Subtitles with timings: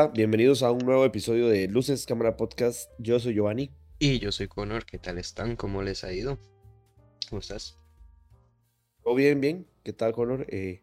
[0.00, 2.90] Hola, bienvenidos a un nuevo episodio de Luces Cámara Podcast.
[2.96, 3.70] Yo soy Giovanni.
[3.98, 5.56] Y yo soy Connor, ¿qué tal están?
[5.56, 6.38] ¿Cómo les ha ido?
[7.28, 7.76] ¿Cómo estás?
[9.04, 9.66] Todo bien, bien.
[9.84, 10.46] ¿Qué tal, Connor?
[10.48, 10.80] Eh,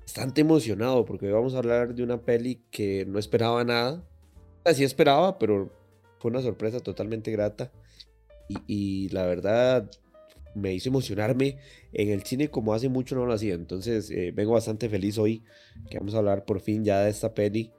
[0.00, 4.06] bastante emocionado porque hoy vamos a hablar de una peli que no esperaba nada.
[4.66, 5.72] Así esperaba, pero
[6.18, 7.72] fue una sorpresa totalmente grata.
[8.48, 9.90] Y, y, la verdad
[10.54, 11.56] me hizo emocionarme
[11.94, 13.54] en el cine como hace mucho no lo hacía.
[13.54, 15.42] Entonces eh, vengo bastante feliz hoy
[15.88, 17.72] que vamos a hablar por fin ya de esta peli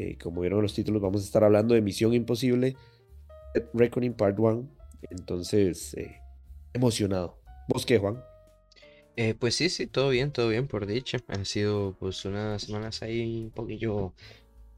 [0.00, 2.74] eh, como vieron los títulos, vamos a estar hablando de Misión Imposible,
[3.74, 4.66] Reckoning Part 1.
[5.10, 6.22] Entonces, eh,
[6.72, 7.38] emocionado.
[7.68, 8.24] ¿Vos qué, Juan?
[9.16, 11.18] Eh, pues sí, sí, todo bien, todo bien, por dicha.
[11.28, 14.14] Han sido pues unas semanas ahí un poquillo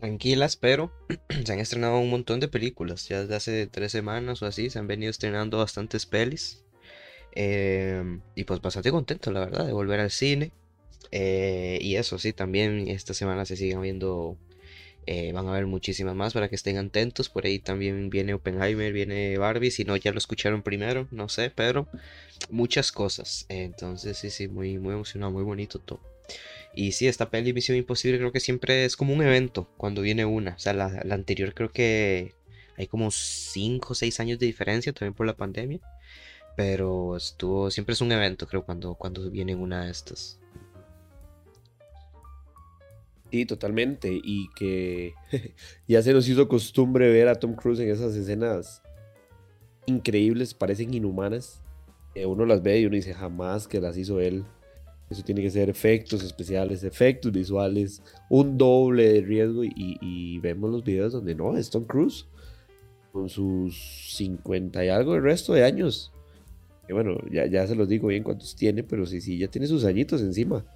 [0.01, 0.91] tranquilas, pero
[1.45, 3.09] se han estrenado un montón de películas.
[3.09, 6.65] Ya desde hace tres semanas o así se han venido estrenando bastantes pelis.
[7.37, 10.51] y pues bastante contento, la verdad, de volver al cine.
[11.13, 14.37] y eso sí, también esta semana se siguen viendo
[15.07, 17.29] eh, van a haber muchísimas más para que estén atentos.
[17.29, 19.71] Por ahí también viene Oppenheimer, viene Barbie.
[19.71, 21.89] Si no, ya lo escucharon primero, no sé, pero
[22.51, 23.47] muchas cosas.
[23.49, 26.01] entonces, sí, sí, muy, muy emocionado, muy bonito todo.
[26.75, 30.25] Y sí, esta peli Misión Imposible creo que siempre es como un evento cuando viene
[30.25, 30.55] una.
[30.55, 32.35] O sea, la, anterior creo que
[32.77, 35.81] hay como 5 o 6 años de diferencia también por la pandemia.
[36.57, 40.39] Pero estuvo, siempre es un evento, creo, cuando, cuando viene una de estas.
[43.33, 44.11] Sí, totalmente.
[44.23, 45.15] Y que
[45.89, 48.83] ya se nos hizo costumbre ver a Tom Cruise en esas escenas
[49.87, 51.63] increíbles, parecen inhumanas.
[52.27, 54.45] uno las ve y uno dice jamás que las hizo él.
[55.09, 59.65] Eso tiene que ser efectos especiales, efectos visuales, un doble de riesgo.
[59.65, 62.27] Y, vemos los videos donde no, es Tom Cruise
[63.13, 66.13] con sus 50 y algo el resto de años.
[66.87, 69.67] Que bueno, ya, ya se los digo bien cuántos tiene, pero sí, sí, ya tiene
[69.67, 70.67] sus añitos encima.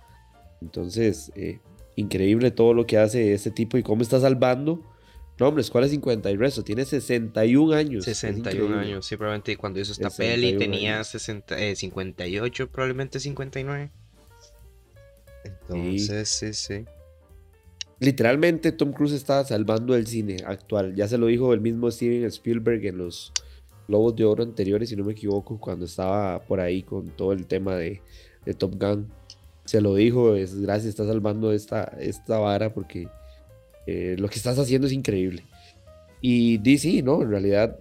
[0.62, 1.60] Entonces, eh,
[1.96, 4.80] increíble todo lo que hace este tipo y cómo está salvando.
[5.38, 6.64] No, hombre, ¿cuál es 50 y resto?
[6.64, 8.04] Tiene 61 años.
[8.04, 13.90] 61 años, sí, probablemente cuando hizo esta peli tenía 60, 58, eh, probablemente 59.
[15.44, 16.52] Entonces, sí.
[16.54, 16.84] sí,
[17.98, 20.94] Literalmente Tom Cruise está salvando el cine actual.
[20.94, 23.32] Ya se lo dijo el mismo Steven Spielberg en los
[23.88, 27.46] Lobos de Oro anteriores, si no me equivoco, cuando estaba por ahí con todo el
[27.46, 28.00] tema de,
[28.44, 29.08] de Top Gun
[29.66, 33.08] se lo dijo, es gracias, está salvando esta, esta vara porque
[33.86, 35.44] eh, lo que estás haciendo es increíble.
[36.20, 37.22] Y DC, ¿no?
[37.22, 37.78] En realidad,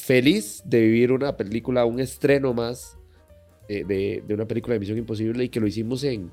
[0.00, 2.96] feliz de vivir una película, un estreno más
[3.68, 6.30] de, una película de Misión Imposible y que lo hicimos en,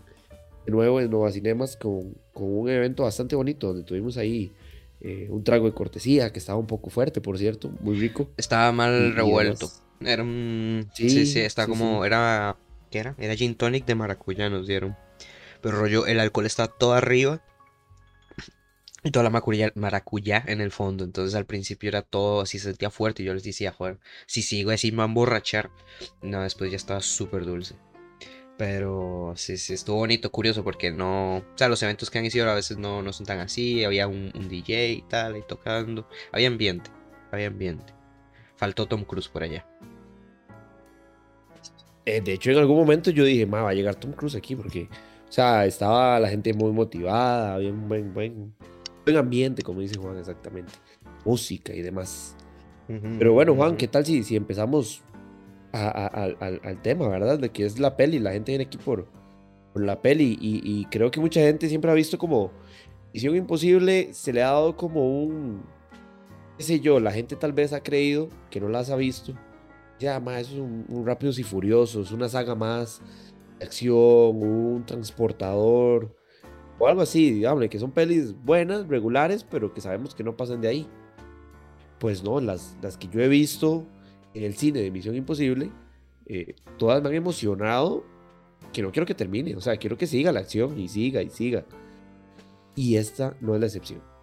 [0.65, 4.51] de nuevo en Nova Cinemas con, un evento bastante bonito donde tuvimos ahí
[5.01, 8.29] eh, un trago de cortesía que estaba un poco fuerte, por cierto, muy rico.
[8.37, 9.69] Estaba mal revuelto.
[10.01, 10.87] era un...
[10.93, 12.05] Sí, sí, está como...
[12.05, 12.57] Era
[12.91, 13.15] era?
[13.17, 14.97] Era gin tonic de maracuyá nos dieron.
[15.61, 17.41] Pero rollo, el alcohol está todo arriba.
[19.03, 19.29] Y toda la
[19.75, 21.03] maracuyá, en el fondo.
[21.03, 23.21] Entonces al principio era todo así, se sentía fuerte.
[23.21, 25.69] Y yo les decía, joder, si sigo así me van a emborrachar.
[26.21, 27.75] No, después ya estaba súper dulce.
[28.57, 31.37] Pero sí, sí, estuvo bonito, curioso, porque no.
[31.37, 33.83] O sea, los eventos que han sido a veces no, no son tan así.
[33.83, 36.07] Había un, un DJ y tal, ahí tocando.
[36.31, 36.89] Había ambiente,
[37.31, 37.93] había ambiente.
[38.55, 39.67] Faltó Tom Cruise por allá.
[42.05, 44.55] Eh, de hecho, en algún momento yo dije, ma, va a llegar Tom Cruise aquí
[44.55, 44.87] porque,
[45.27, 48.53] o sea, estaba la gente muy motivada, había un buen, buen,
[49.03, 50.71] buen ambiente, como dice Juan, exactamente.
[51.25, 52.35] Música y demás.
[53.17, 55.01] Pero bueno, Juan, ¿qué tal si, si empezamos
[55.71, 57.39] al, tema, verdad?
[57.39, 59.07] De que es la peli, la gente viene aquí por,
[59.73, 62.51] por la peli y, y, creo que mucha gente siempre ha visto como
[63.11, 65.63] Misión Imposible, se le ha dado como un,
[66.59, 69.33] qué sé yo, la gente tal vez ha creído que no las ha visto
[69.99, 73.01] ya, más es un, Rápidos y Furiosos, una saga más
[73.61, 76.15] acción, un transportador
[76.77, 80.61] o algo así, digamos, que son pelis buenas, regulares, pero que sabemos que no pasan
[80.61, 80.87] de ahí.
[81.99, 83.85] Pues no, las, las que yo he visto
[84.33, 85.71] en el cine de Misión Imposible,
[86.25, 88.03] eh, todas me han emocionado
[88.73, 91.29] que no quiero que termine, o sea, quiero que siga la acción y siga y
[91.29, 91.65] siga.
[92.75, 94.14] Y esta no es la excepción.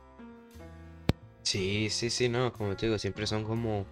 [1.43, 3.87] Sí, sí, sí, no, como te digo, siempre son como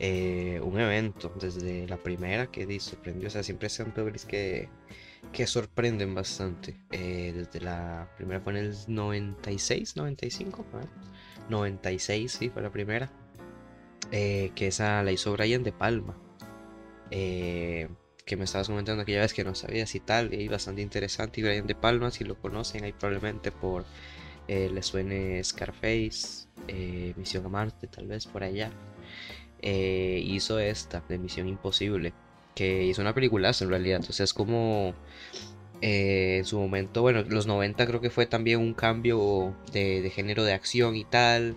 [0.00, 4.68] eh, un evento, desde la primera que sorprendió, o sea, siempre son pelis que,
[5.32, 6.76] que sorprenden bastante.
[6.90, 10.64] Eh, desde la primera fue en el 96, 95,
[11.48, 13.10] 96, sí, fue la primera.
[14.10, 16.16] Eh, que esa la hizo Brian De Palma.
[17.10, 21.40] que me estabas comentando aquella vez que no sabías y tal, y bastante interesante.
[21.40, 23.84] Y Brian De Palma, si lo conocen, ahí probablemente por
[24.48, 26.46] le suene Scarface,
[27.16, 28.74] Misión a Marte, tal vez por allá.
[29.62, 32.14] Eh, hizo esta de Misión Imposible,
[32.54, 33.96] que hizo una película en realidad.
[33.98, 34.94] Entonces es como
[35.80, 40.44] Eh, en su momento, bueno, los 90 creo que fue también un cambio de género
[40.44, 41.56] de acción y tal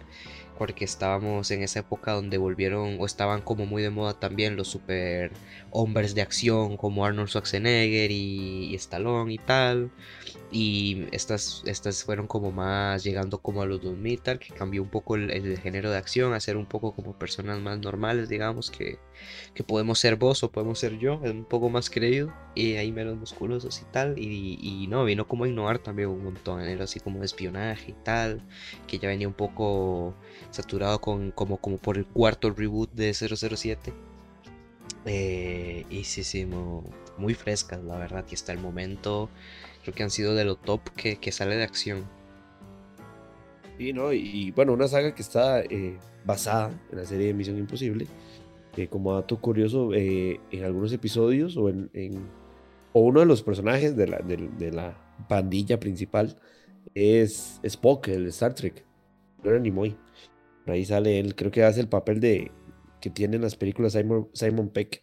[0.61, 4.67] porque estábamos en esa época donde volvieron o estaban como muy de moda también los
[4.67, 5.31] super
[5.71, 9.89] hombres de acción como Arnold Schwarzenegger y, Stallone y tal.
[10.51, 14.89] Y estas, estas fueron como más llegando como a los 2000 tal, que cambió un
[14.89, 18.99] poco el, género de acción a ser un poco como personas más normales, digamos, que,
[19.55, 22.91] que podemos ser vos o podemos ser yo, es un poco más creído y ahí
[22.91, 24.17] menos musculosos y tal.
[24.17, 27.91] Y, y no, vino como a innovar también un montón, era así como de espionaje
[27.91, 28.41] y tal,
[28.87, 30.13] que ya venía un poco
[30.51, 33.93] saturado con como, como por el cuarto reboot de 007.
[35.05, 36.47] Eh, y sí, sí,
[37.17, 38.25] muy, frescas, la verdad.
[38.29, 39.29] Y hasta el momento
[39.83, 42.05] creo que han sido de lo top que, sale de acción.
[43.77, 44.13] Sí, ¿no?
[44.13, 48.07] Y, bueno, una saga que está eh, basada en la serie de Misión Imposible.
[48.73, 51.89] Que como dato curioso, eh, en algunos episodios o en,
[52.93, 54.97] o uno de los personajes de la, de, la
[55.27, 56.35] pandilla principal
[56.93, 58.85] es Spock, el Star Trek.
[59.43, 59.95] No era ni muy.
[60.67, 62.51] ahí sale él, creo que hace el papel de,
[62.99, 65.01] que tienen las películas Simon, Simon Peck.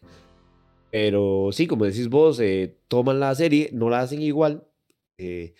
[0.91, 4.67] Pero sí, como decís vos, eh, toman la serie, no la hacen igual.
[5.17, 5.53] Eh,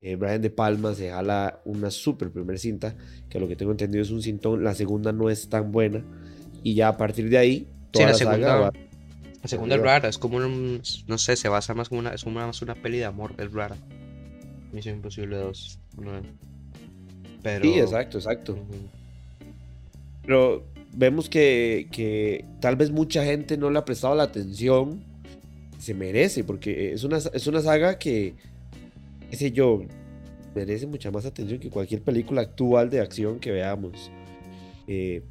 [0.00, 2.96] eh, Brian De Palma se jala una super primer cinta,
[3.28, 4.62] que a lo que tengo entendido es un cintón.
[4.62, 6.04] La segunda no es tan buena.
[6.62, 8.72] Y ya a partir de ahí, toda la, segunda,
[9.46, 12.26] La segunda es rara, es como un, no sé, se basa más como una, es
[12.26, 13.76] más una peli de amor, es rara.
[14.72, 15.78] Misión Imposible 2.
[17.44, 17.64] Pero...
[17.64, 18.58] Sí, exacto, exacto.
[20.22, 25.04] Pero vemos que, tal vez mucha gente no le ha prestado la atención
[25.78, 28.34] se merece, porque es una, es una saga que,
[29.30, 29.84] qué sé yo,
[30.56, 34.10] merece mucha más atención que cualquier película actual de acción que veamos.
[34.88, 35.22] Eh,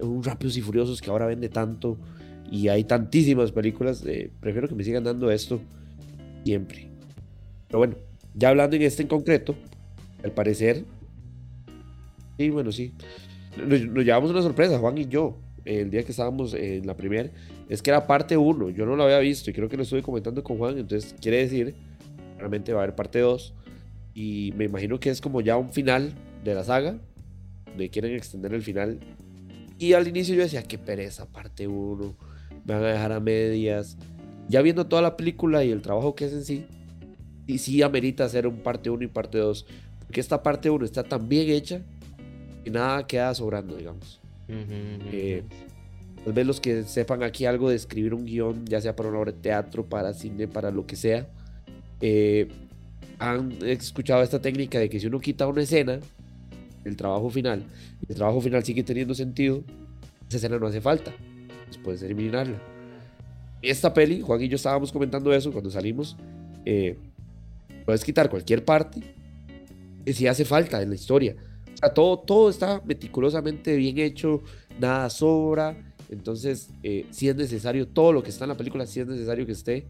[0.00, 1.98] un Rápidos y Furiosos que ahora vende tanto
[2.54, 5.60] y hay tantísimas películas, eh, prefiero que me sigan dando esto
[6.44, 6.86] siempre.
[7.66, 7.96] Pero bueno,
[8.32, 9.56] ya hablando en este en concreto,
[10.22, 10.84] al parecer,
[12.38, 12.92] sí, bueno, sí,
[13.56, 17.28] nos, llevamos una sorpresa, Juan y yo, el día que estábamos en la primera,
[17.68, 20.02] es que era parte 1, yo no lo había visto y creo que lo estuve
[20.02, 21.74] comentando con Juan, entonces quiere decir,
[22.38, 23.52] realmente va a haber parte 2
[24.14, 26.12] y me imagino que es como ya un final
[26.44, 27.00] de la saga,
[27.66, 29.00] donde quieren extender el final.
[29.76, 32.14] Y al inicio yo decía, qué pereza, parte 1,
[32.64, 33.96] me van a dejar a medias.
[34.48, 36.66] Ya viendo toda la película y el trabajo que es en sí,
[37.46, 39.66] y sí amerita hacer un parte 1 y parte 2,
[40.00, 41.82] porque esta parte 1 está tan bien hecha
[42.64, 44.20] y nada queda sobrando, digamos.
[44.48, 45.42] Eh,
[46.24, 49.18] tal vez los que sepan aquí algo de escribir un guion, ya sea para una
[49.18, 51.26] obra de teatro, para cine, para lo que sea,
[52.00, 52.48] eh,
[53.18, 56.00] han escuchado esta técnica de que si uno quita una escena,
[56.84, 57.64] el trabajo final,
[58.08, 59.62] el trabajo final sigue teniendo sentido,
[60.28, 61.12] esa escena no hace falta,
[61.76, 62.60] pues puedes eliminarla.
[63.62, 66.16] Esta peli, Juan y yo estábamos comentando eso cuando salimos,
[66.66, 66.98] eh,
[67.84, 69.00] puedes quitar cualquier parte
[70.06, 71.34] si hace falta en la historia
[71.90, 74.42] todo, todo está meticulosamente bien hecho,
[74.78, 75.76] nada sobra.
[76.08, 79.46] Entonces, eh, si es necesario, todo lo que está en la película, si es necesario
[79.46, 79.86] que esté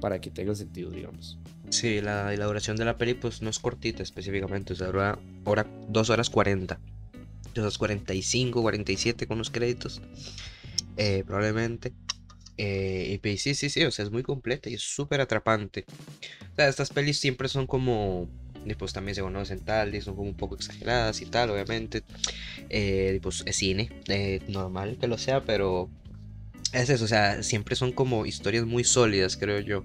[0.00, 1.38] para que tenga sentido, digamos.
[1.70, 5.18] Sí, la, la duración de la peli pues no es cortita específicamente, o sea, dura
[5.44, 6.78] hora, 2 horas 40.
[7.54, 10.00] 2 horas 45, 47 con los créditos,
[10.98, 11.92] eh, probablemente.
[12.58, 15.86] Eh, y sí, sí, sí, o sea, es muy completa y es súper atrapante.
[16.52, 18.28] O sea, estas pelis siempre son como
[18.74, 22.02] pues también se conocen tal, y son como un poco exageradas y tal, obviamente.
[22.68, 25.88] Eh, pues es cine, eh, normal que lo sea, pero
[26.72, 29.84] es eso, o sea, siempre son como historias muy sólidas, creo yo.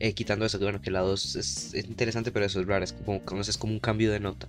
[0.00, 3.22] Eh, quitando eso, bueno, que la 2 es, interesante, pero eso es raro, es como,
[3.40, 4.48] es como un cambio de nota.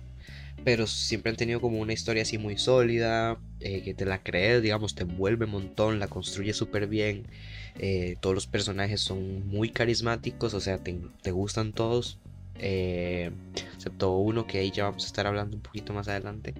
[0.66, 4.94] Pero siempre han tenido como una historia así muy sólida, que te la crees, digamos,
[4.94, 7.28] te envuelve un montón, la construye súper bien.
[8.20, 12.18] todos los personajes son muy carismáticos, o sea, te, te gustan todos.
[12.58, 13.30] Eh,
[13.74, 16.54] excepto uno que ahí ya vamos a estar hablando un poquito más adelante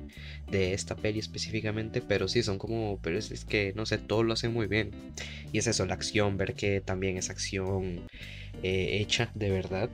[0.51, 4.33] de esta peli específicamente, pero sí, son como, pero es, que, no sé, todo lo
[4.35, 4.91] hacen muy bien.
[5.53, 8.03] Y es eso, la acción, ver que también es acción
[8.63, 9.91] eh, hecha de verdad.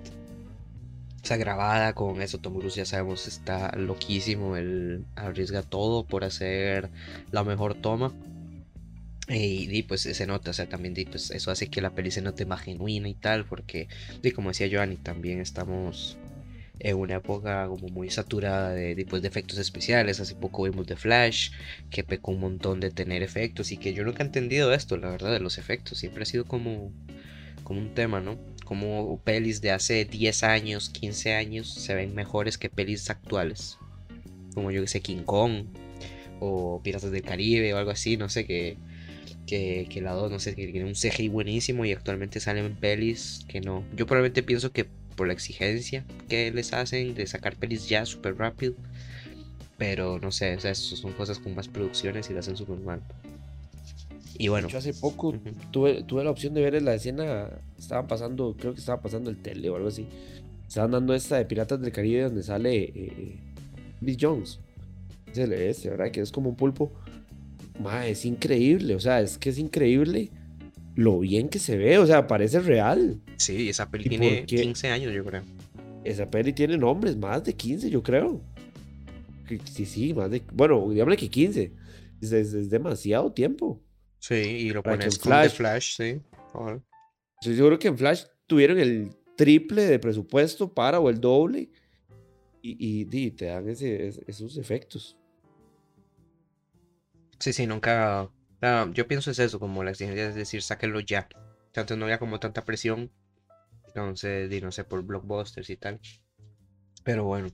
[1.23, 6.91] Sea, grabada con eso, Tom Cruise ya sabemos está loquísimo, él arriesga todo por hacer
[7.31, 8.12] la mejor toma.
[9.29, 12.45] Y, pues se nota, o sea, también pues eso hace que la peli se note
[12.45, 13.88] más genuina y tal, porque
[14.35, 16.19] como decía Joanny, también estamos
[16.81, 20.19] en una época como muy saturada de, pues, de efectos especiales.
[20.21, 21.52] Hace poco vimos The Flash,
[21.91, 25.11] que pecó un montón de tener efectos y que yo nunca he entendido esto, la
[25.11, 25.99] verdad, de los efectos.
[25.99, 26.93] Siempre ha sido como,
[27.62, 28.37] como un tema, ¿no?
[28.73, 33.76] Como pelis de hace 10 años, 15 años se ven mejores que pelis actuales.
[34.55, 35.67] Como yo que sé, King Kong
[36.41, 38.79] o Piratas del Caribe o algo así, no sé, que
[39.47, 43.45] que, que la 2, no sé, que tiene un CGI buenísimo y actualmente salen pelis
[43.47, 43.85] que no.
[43.95, 44.87] Yo probablemente pienso que
[45.17, 48.75] por la exigencia que les hacen de sacar pelis ya súper rápido.
[49.76, 53.02] Pero no sé, o sea, son cosas con más producciones y lo hacen súper mal.
[54.42, 54.66] Y bueno.
[54.66, 55.34] Yo hace poco
[55.70, 59.30] tuve, tuve la opción de ver en la escena, estaban pasando, creo que estaba pasando
[59.30, 60.08] el tele o algo así.
[60.66, 63.38] Estaban dando esta de Piratas del Caribe donde sale eh,
[64.00, 64.58] Bill Jones.
[65.32, 66.11] Es, ¿verdad?
[66.11, 66.90] Que es como un pulpo.
[68.04, 70.30] es increíble, o sea, es que es increíble
[70.96, 73.20] lo bien que se ve, o sea, parece real.
[73.37, 75.42] Sí, esa peli tiene 15 años, yo creo.
[76.02, 78.40] Esa peli tiene nombres, más de 15, yo creo.
[79.66, 80.42] Sí, sí, más de.
[80.52, 81.72] Bueno, dígame que 15.
[82.20, 83.80] Es, demasiado tiempo.
[84.23, 86.23] Sí, y lo pones con Flash, Flash, sí.
[87.41, 91.71] Estoy seguro que en Flash tuvieron el triple de presupuesto para o el doble.
[92.62, 95.17] Y, y, te dan esos efectos.
[97.41, 98.31] Sí, sí, nunca
[98.93, 101.29] yo pienso es eso, como la exigencia es decir, sáquenlo ya.
[101.75, 103.11] Antes no había como tanta presión.
[103.88, 106.00] Entonces, no sé, por blockbusters y tal.
[107.02, 107.49] Pero bueno.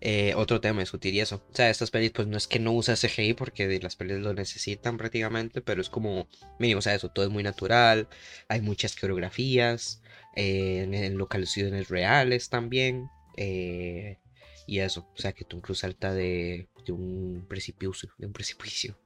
[0.00, 1.42] Eh, otro tema, discutir y eso.
[1.50, 4.32] O sea, estas pelis, pues no es que no usa CGI porque las pelis lo
[4.32, 6.28] necesitan prácticamente, pero es como
[6.58, 8.08] mínimo, o sea, eso todo es muy natural.
[8.48, 10.02] Hay muchas coreografías,
[10.36, 13.08] eh, en, localizaciones reales también.
[13.36, 14.18] Eh,
[14.66, 18.98] y eso, o sea, que Tom Cruise salta de, un precipicio, de un precipicio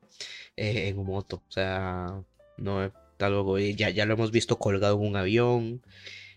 [0.56, 1.42] en un moto.
[1.48, 2.22] O sea,
[2.58, 5.82] no está luego, ya, ya lo hemos visto colgado en un avión.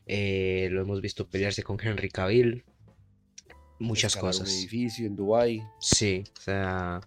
[0.08, 2.64] Lo hemos visto pelearse con Henry Cavill.
[3.80, 4.50] Muchas cosas.
[4.50, 5.64] Un edificio en Dubai.
[5.80, 7.02] Sí, o sea,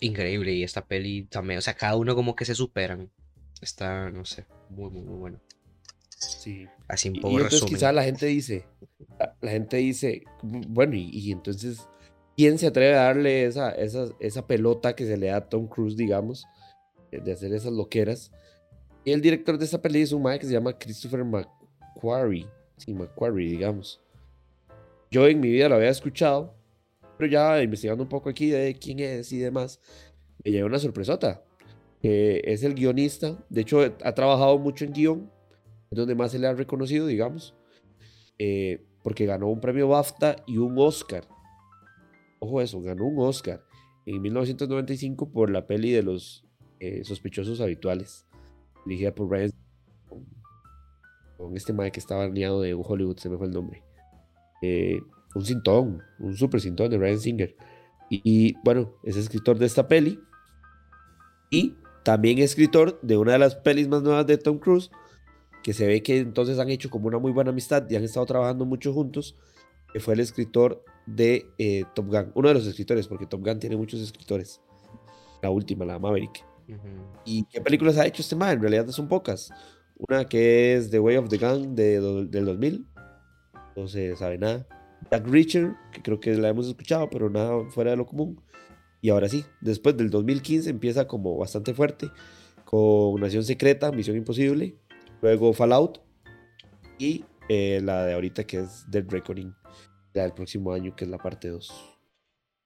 [0.00, 0.52] increíble.
[0.52, 3.10] Y esta peli también, o sea, cada uno como que se superan.
[3.60, 5.40] Está, no sé, muy, muy, muy bueno.
[6.08, 6.66] Sí.
[6.88, 8.64] Así un poco y, entonces quizá la gente dice,
[9.40, 11.88] la, gente dice, bueno, y, y, entonces
[12.36, 15.66] ¿Quién se atreve a darle esa, esa, esa pelota que se le da a Tom
[15.66, 16.46] Cruise, digamos,
[17.10, 18.32] eh, de hacer esas loqueras?
[19.04, 22.46] Y el director de esa película es un man que se llama Christopher McQuarrie.
[22.78, 24.00] Sí, McQuarrie, digamos.
[25.12, 26.56] Yo en mi vida lo había escuchado,
[27.18, 29.78] pero ya investigando un poco aquí de quién es y demás,
[30.42, 31.44] me llegó una sorpresota.
[32.00, 35.30] es el guionista, de hecho ha trabajado mucho en guion,
[35.90, 37.54] es donde más se le ha reconocido, digamos,
[38.38, 41.28] eh, porque ganó un premio BAFTA y un Oscar
[42.42, 43.62] ojo eso, ganó un Oscar
[44.04, 46.44] en 1995 por la peli de los
[46.80, 48.26] eh, sospechosos habituales,
[48.84, 49.52] dirigida por Ryan
[51.36, 53.84] con, este Mike que estaba alineado de Hollywood, se me fue el nombre.
[54.62, 55.00] Eh,
[55.34, 57.56] un cintón, un super cintón de Ryan Singer.
[58.10, 60.20] Y, bueno, es escritor de esta peli.
[61.50, 64.90] Y también escritor de una de las pelis más nuevas de Tom Cruise,
[65.62, 68.26] que se ve que entonces han hecho como una muy buena amistad y han estado
[68.26, 69.36] trabajando mucho juntos,
[69.92, 72.32] que fue el escritor de eh, Top Gun.
[72.34, 74.60] Uno de los escritores, porque Top Gun tiene muchos escritores.
[75.40, 76.44] La última, la Maverick.
[77.24, 78.52] ¿Y qué películas ha hecho este man?
[78.52, 79.50] En realidad son pocas.
[79.96, 82.86] Una que es The Way of the Gun de, del 2000.
[83.76, 84.66] No se sabe nada.
[85.10, 88.40] Jack Reacher, que creo que la hemos escuchado, pero nada fuera de lo común.
[89.00, 92.10] Y ahora sí, después del 2015 empieza como bastante fuerte
[92.64, 94.76] con Nación Secreta, Misión Imposible,
[95.20, 96.00] luego Fallout
[96.98, 99.52] y eh, la de ahorita que es Dead Reckoning
[100.14, 101.72] la del próximo año, que es la parte 2.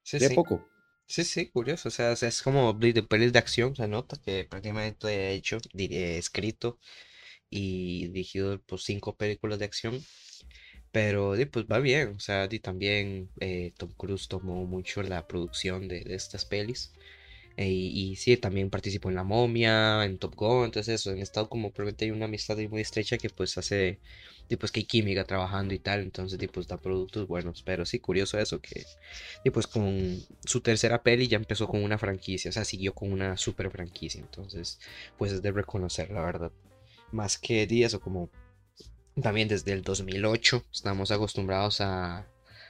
[0.03, 0.35] Sí, de sí.
[0.35, 0.69] poco.
[1.07, 1.89] Sí, sí, curioso.
[1.89, 6.79] O sea, es como de pelis de acción, se nota que prácticamente he hecho, escrito
[7.49, 10.01] y dirigido por cinco películas de acción.
[10.97, 15.89] Pero pues va bien, o sea, y también eh, Tom Cruise tomó mucho la producción
[15.89, 16.91] de, estas pelis.
[17.59, 21.51] Eh, y, sí, también participó en La Momia, en Top Gun, entonces eso, han estado
[21.51, 24.01] como probablemente hay una amistad muy estrecha que pues hace
[24.59, 28.39] pues que hay química trabajando y tal, entonces pues da productos buenos, pero sí, curioso
[28.39, 28.87] eso, que
[29.53, 33.37] pues con su tercera peli ya empezó con una franquicia, o sea, siguió con una
[33.37, 34.81] super franquicia, entonces
[35.19, 36.53] pues es de reconocer, la verdad,
[37.13, 38.31] más que días o como
[39.21, 42.27] también desde el 2008 estamos acostumbrados a...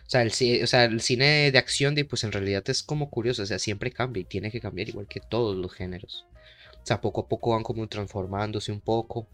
[0.07, 0.29] O sea, el,
[0.63, 3.91] o sea, el cine de acción, pues en realidad es como curioso, o sea, siempre
[3.91, 6.27] cambia y tiene que cambiar igual que todos los géneros.
[6.75, 9.27] O sea, poco a poco van como transformándose un poco.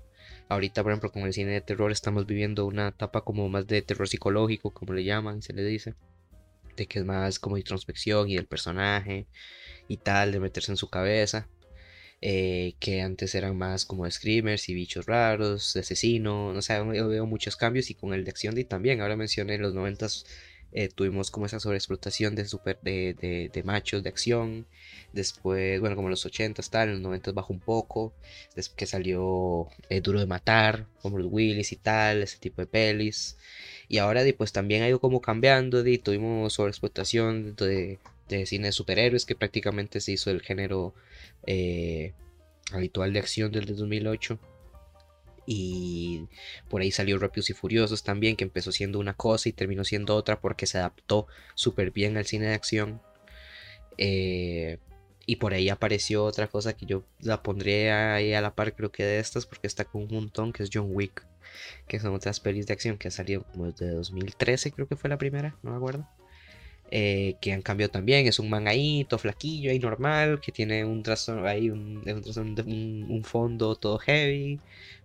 [0.49, 3.83] Ahorita, por ejemplo, con el cine de terror estamos viviendo una etapa como más de
[3.83, 5.95] terror psicológico, como le llaman, se le dice.
[6.77, 9.27] De que es más como introspección y del personaje
[9.89, 11.49] y tal, de meterse en su cabeza.
[12.25, 17.09] Eh, que antes eran más como screamers y bichos raros, de asesinos, o sea, yo
[17.09, 20.25] veo muchos cambios y con el de acción y también, ahora mencioné los noventas
[20.75, 24.67] eh, tuvimos como esa sobreexplotación de, super, de, de, machos de acción.
[25.13, 28.15] Después, bueno, como en los 80s, tal, en los 90 bajó un poco.
[28.57, 32.67] Después que salió eh, Duro de Matar, como los Willis y tal, ese tipo de
[32.67, 33.37] pelis.
[33.89, 35.87] Y ahora pues también ha ido como cambiando.
[35.87, 37.99] Y tuvimos sobreexplotación de,
[38.39, 40.95] de cine de superhéroes, que prácticamente se hizo el género
[41.47, 42.13] eh,
[42.73, 44.39] habitual de acción desde 2008.
[45.45, 46.29] Y
[46.69, 50.15] por ahí salió Rápidos y Furiosos también, que empezó siendo una cosa y terminó siendo
[50.15, 53.03] otra porque se adaptó súper bien al cine de acción.
[53.99, 54.79] Eh,
[55.27, 58.91] y por ahí apareció otra cosa que yo la pondría ahí a la par, creo
[58.91, 61.25] que de estas, porque está con un montón, que es John Wick,
[61.87, 65.11] que son otras pelis de acción que han salido como desde 2013, creo que fue
[65.11, 66.09] la primera, no me acuerdo.
[66.95, 70.85] Eh, que han cambiado también, es un man ahí, todo flaquillo, ahí normal, que tiene
[70.85, 74.61] un trastorno, ahí un, un, un fondo todo heavy,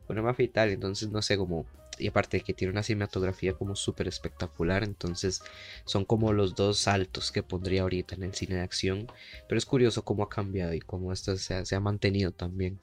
[0.10, 1.66] una mafia y tal, entonces no sé, cómo
[2.00, 5.42] y aparte que tiene una cinematografía como súper espectacular, entonces
[5.86, 9.08] son como los dos saltos que pondría ahorita en el cine de acción,
[9.48, 12.80] pero es curioso cómo ha cambiado y cómo esto se ha, mantenido también.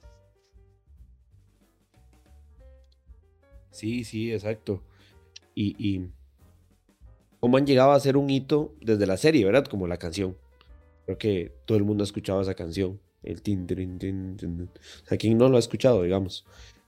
[3.71, 4.83] Sí, sí, exacto.
[5.55, 6.09] Y, y
[7.45, 9.67] cómo han llegado a ser un hito desde la serie, ¿verdad?
[9.67, 10.35] Como la canción.
[11.05, 12.99] Creo que todo el mundo ha escuchado esa canción.
[13.23, 14.71] El tin, tin, tin,
[15.05, 16.47] O sea, ¿quién no lo ha escuchado, digamos?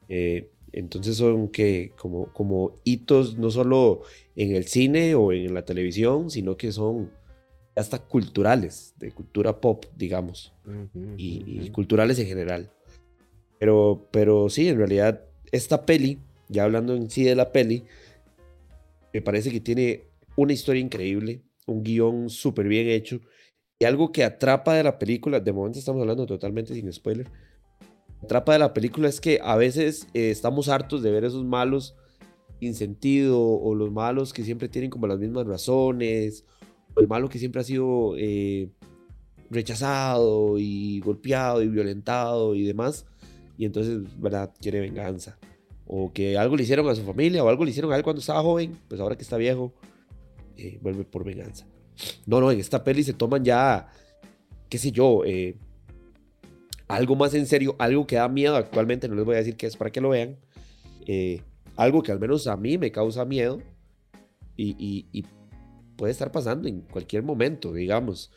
[0.09, 4.01] Eh, entonces son que como, como hitos no solo
[4.35, 7.11] en el cine o en la televisión, sino que son
[7.75, 10.55] hasta culturales, de cultura pop, digamos,
[11.19, 12.71] y, culturales en general.
[13.59, 15.21] Pero, pero sí, en realidad,
[15.53, 17.85] esta peli, ya hablando en sí de la peli,
[19.13, 20.06] me parece que tiene
[20.37, 23.21] una historia increíble, un guion súper bien hecho,
[23.79, 27.29] y algo que atrapa de la película, de momento estamos hablando totalmente sin spoiler,
[28.23, 31.95] atrapa de la película es que a veces eh, estamos hartos de ver esos malos
[32.61, 36.45] sin sentido o los malos que siempre tienen como las mismas razones,
[36.95, 38.71] o el malo que siempre ha sido eh,
[39.51, 43.07] rechazado y golpeado y violentado y demás,
[43.59, 44.53] y entonces, ¿verdad?
[44.61, 45.39] Quiere venganza.
[45.87, 48.21] O que algo le hicieron a su familia o algo le hicieron a él cuando
[48.21, 49.73] estaba joven, pues ahora que está viejo,
[50.57, 51.67] eh, vuelve por venganza.
[52.27, 53.89] No, no, en esta peli se toman ya,
[54.69, 55.57] qué sé yo, eh,
[56.89, 59.67] algo más en serio, algo que da miedo actualmente, no les voy a decir qué
[59.67, 60.37] es para que lo vean,
[61.07, 61.43] eh,
[61.77, 63.61] algo que al menos a mí me causa miedo
[64.57, 65.25] y,
[65.97, 68.31] puede estar pasando en cualquier momento, digamos.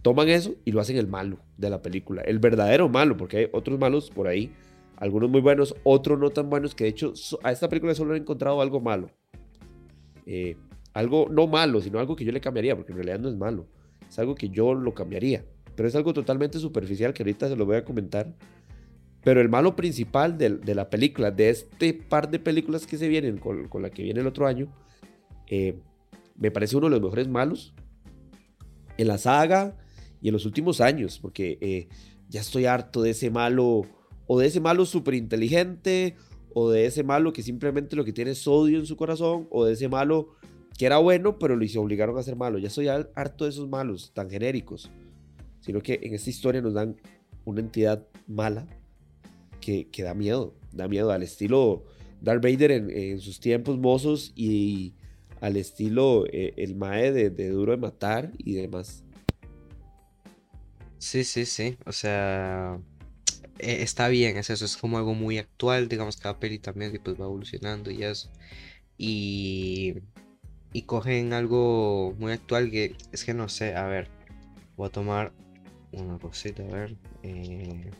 [0.00, 3.48] Toman eso y lo hacen el malo de la película, el verdadero malo, porque hay
[3.52, 4.50] otros malos por ahí,
[4.96, 8.18] algunos muy buenos, otros no tan buenos, que de hecho a esta película solo he
[8.18, 9.10] encontrado algo malo.
[10.24, 10.56] Eh,
[10.94, 13.66] algo no malo, sino algo que yo le cambiaría, porque en realidad no es malo,
[14.08, 17.66] es algo que yo lo cambiaría pero es algo totalmente superficial que ahorita se lo
[17.66, 18.34] voy a comentar.
[19.24, 23.38] Pero el malo principal de, la película, de este par de películas que se vienen
[23.38, 24.72] con, la que viene el otro año,
[25.46, 25.78] eh,
[26.36, 27.72] me parece uno de los mejores malos
[28.98, 29.76] en la saga
[30.20, 31.88] y en los últimos años, porque eh,
[32.28, 33.82] ya estoy harto de ese malo,
[34.26, 36.16] o de ese malo súper inteligente,
[36.52, 39.64] o de ese malo que simplemente lo que tiene es odio en su corazón, o
[39.64, 40.34] de ese malo
[40.78, 42.58] que era bueno, pero lo obligaron a ser malo.
[42.58, 44.90] Ya estoy harto de esos malos tan genéricos
[45.62, 46.96] sino que en esta historia nos dan
[47.44, 48.66] una entidad mala
[49.60, 51.84] que, que da miedo, da miedo al estilo
[52.20, 54.94] Darth Vader en, sus tiempos mozos y
[55.40, 59.04] al estilo eh, el Mae de, Duro de Matar y demás.
[60.98, 62.80] Sí, sí, sí, o sea,
[63.58, 67.20] e, está bien, es eso, es como algo muy actual, digamos, cada peli también pues
[67.20, 68.30] va evolucionando y eso.
[68.98, 69.94] Y,
[70.72, 74.08] y cogen algo muy actual que es que no sé, a ver,
[74.76, 75.32] voy a tomar
[75.92, 76.96] una cosita, a ver.
[77.22, 77.90] Eh,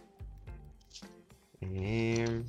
[1.60, 2.42] eh,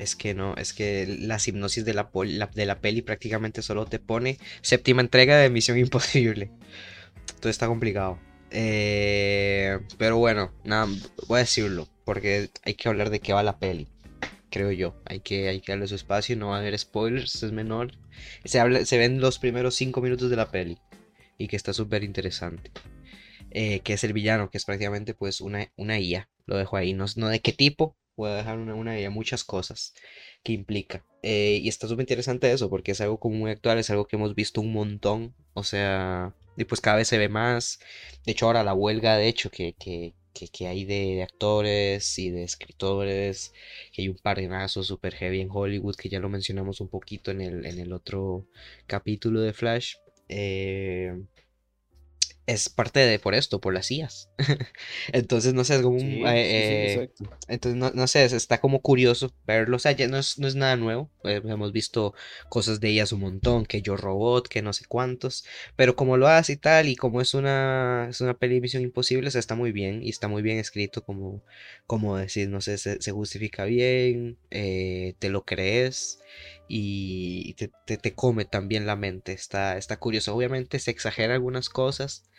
[0.00, 2.10] es que no, es que la hipnosis de la,
[2.54, 6.50] de la peli prácticamente solo te pone séptima entrega de Misión Imposible.
[7.28, 8.18] Entonces está complicado.
[8.50, 10.88] Eh, pero bueno, nada,
[11.28, 13.88] voy a decirlo, porque hay que hablar de qué va la peli,
[14.50, 15.00] creo yo.
[15.06, 17.92] Hay que, hay que darle su espacio, no va a haber spoilers, es menor.
[18.44, 20.78] Se, habla, se ven los primeros cinco minutos de la peli
[21.38, 22.70] y que está súper interesante.
[23.52, 26.28] Eh, que es el villano, que es prácticamente pues una, una IA.
[26.46, 29.94] Lo dejo ahí, no, no de qué tipo, voy a dejar una, IA, muchas cosas
[30.42, 31.04] que implica.
[31.22, 34.16] Eh, y está súper interesante eso, porque es algo como muy actual, es algo que
[34.16, 37.80] hemos visto un montón, o sea, y pues cada vez se ve más.
[38.24, 39.74] De hecho, ahora la huelga, de hecho, que,
[40.32, 43.52] que, hay de, actores y de escritores,
[43.92, 46.88] que hay un par de nazos super heavy en Hollywood, que ya lo mencionamos un
[46.88, 48.46] poquito en el, en el otro
[48.86, 49.96] capítulo de Flash.
[50.28, 51.20] Eh,
[52.50, 54.28] es parte de por esto, por las IAS.
[55.12, 57.10] entonces, no sé, es como un, eh, eh,
[57.48, 59.76] entonces, no, sé, está como curioso verlo.
[59.76, 61.10] O sea, ya no es, no es nada nuevo.
[61.24, 62.14] Eh, hemos visto
[62.48, 65.44] cosas de ellas un montón, que yo robot, que no sé cuántos.
[65.76, 69.28] Pero como lo hace y tal, y como es una, es una peli Misión Imposible,
[69.28, 70.02] o sea, está muy bien.
[70.02, 71.42] Y está muy bien escrito, como,
[71.86, 76.19] como decir, no sé, se, justifica bien, te lo crees
[76.68, 79.32] y te, te, come también la mente.
[79.32, 80.34] Está, está curioso.
[80.34, 82.30] Obviamente se exagera algunas cosas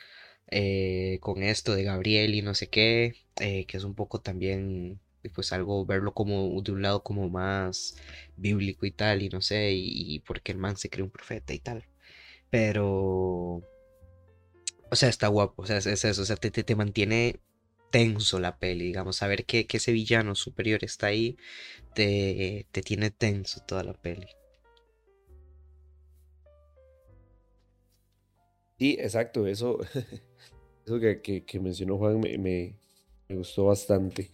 [0.52, 5.00] eh, con esto de Gabriel y no sé qué, eh, que es un poco también,
[5.34, 7.96] pues algo, verlo como de un lado como más
[8.36, 11.60] bíblico y tal, y no sé, y, porque el man se cree un profeta y
[11.60, 11.86] tal.
[12.50, 13.62] Pero,
[14.90, 17.40] o sea, está guapo, o sea, es, eso, o sea, te, te, mantiene
[17.92, 21.38] tenso la peli, digamos, saber que, que ese villano superior está ahí,
[21.94, 24.28] te, te tiene tenso toda la peli.
[28.82, 29.78] Sí, exacto, eso,
[30.88, 32.74] eso que, mencionó Juan me,
[33.30, 34.32] gustó bastante.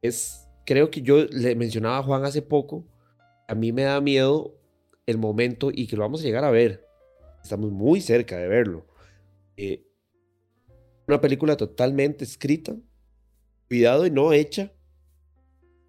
[0.00, 2.84] Es, creo que yo le mencionaba a Juan hace poco,
[3.48, 4.54] a mí me da miedo
[5.06, 6.86] el momento y que lo vamos a llegar a ver.
[7.42, 8.86] Estamos muy cerca de verlo.
[9.56, 9.82] Eh,
[11.12, 12.74] una película totalmente escrita,
[13.68, 14.72] cuidado y no hecha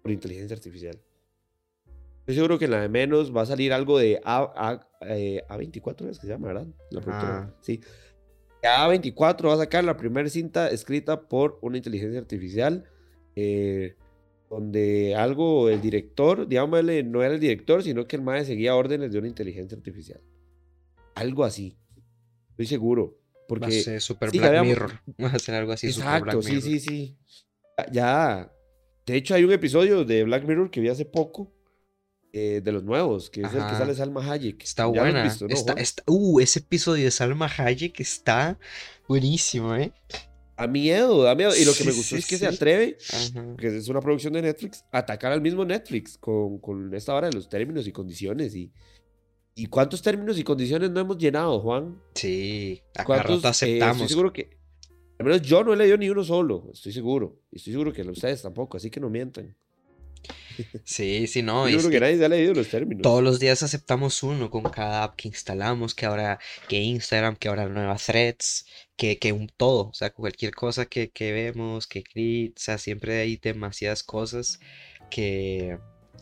[0.02, 1.00] por inteligencia artificial.
[2.20, 5.42] Estoy seguro que en la de menos va a salir algo de A, A, eh,
[5.48, 6.66] A24, es que se llama, ¿verdad?
[6.90, 7.54] La ah.
[7.60, 7.80] Sí.
[8.62, 12.84] A24 va a sacar la primera cinta escrita por una inteligencia artificial.
[13.36, 13.96] Eh,
[14.50, 19.10] donde algo, el director, digámosle, no era el director, sino que el MAE seguía órdenes
[19.10, 20.20] de una inteligencia artificial.
[21.14, 21.76] Algo así.
[22.50, 23.18] Estoy seguro.
[23.48, 23.66] Porque.
[23.66, 25.00] Va a ser Super Black Mirror.
[25.22, 25.88] Va a ser algo así.
[25.88, 27.18] Exacto, sí, sí, sí.
[27.92, 28.50] Ya.
[29.06, 31.52] De hecho, hay un episodio de Black Mirror que vi hace poco
[32.32, 34.62] eh, de los nuevos, que es el que sale Salma Hayek.
[34.62, 35.32] Está buena.
[36.06, 38.58] uh, ese episodio de Salma Hayek está
[39.06, 39.92] buenísimo, ¿eh?
[40.56, 41.54] A miedo, da miedo.
[41.54, 42.96] Y lo que me gustó es que se atreve,
[43.58, 47.28] que es una producción de Netflix, a atacar al mismo Netflix con, con esta hora
[47.28, 48.54] de los términos y condiciones.
[48.56, 48.72] Y,
[49.54, 52.00] ¿Y cuántos términos y condiciones no hemos llenado, Juan?
[52.14, 53.96] Sí, ¿Cuántos, aceptamos.
[53.96, 54.50] estoy seguro que,
[55.18, 57.40] al menos yo no he leído ni uno solo, estoy seguro.
[57.52, 59.56] Y estoy seguro que ustedes tampoco, así que no mientan.
[60.84, 61.68] Sí, sí, no.
[61.68, 63.02] Yo creo que, nadie se ha leído los términos.
[63.02, 66.38] Todos los días aceptamos uno con cada app que instalamos, que ahora,
[66.68, 68.64] que Instagram, que ahora nuevas threads,
[68.96, 72.78] que, que un todo, o sea, cualquier cosa que, que vemos, que clic, o sea,
[72.78, 74.60] siempre hay demasiadas cosas
[75.10, 75.78] que,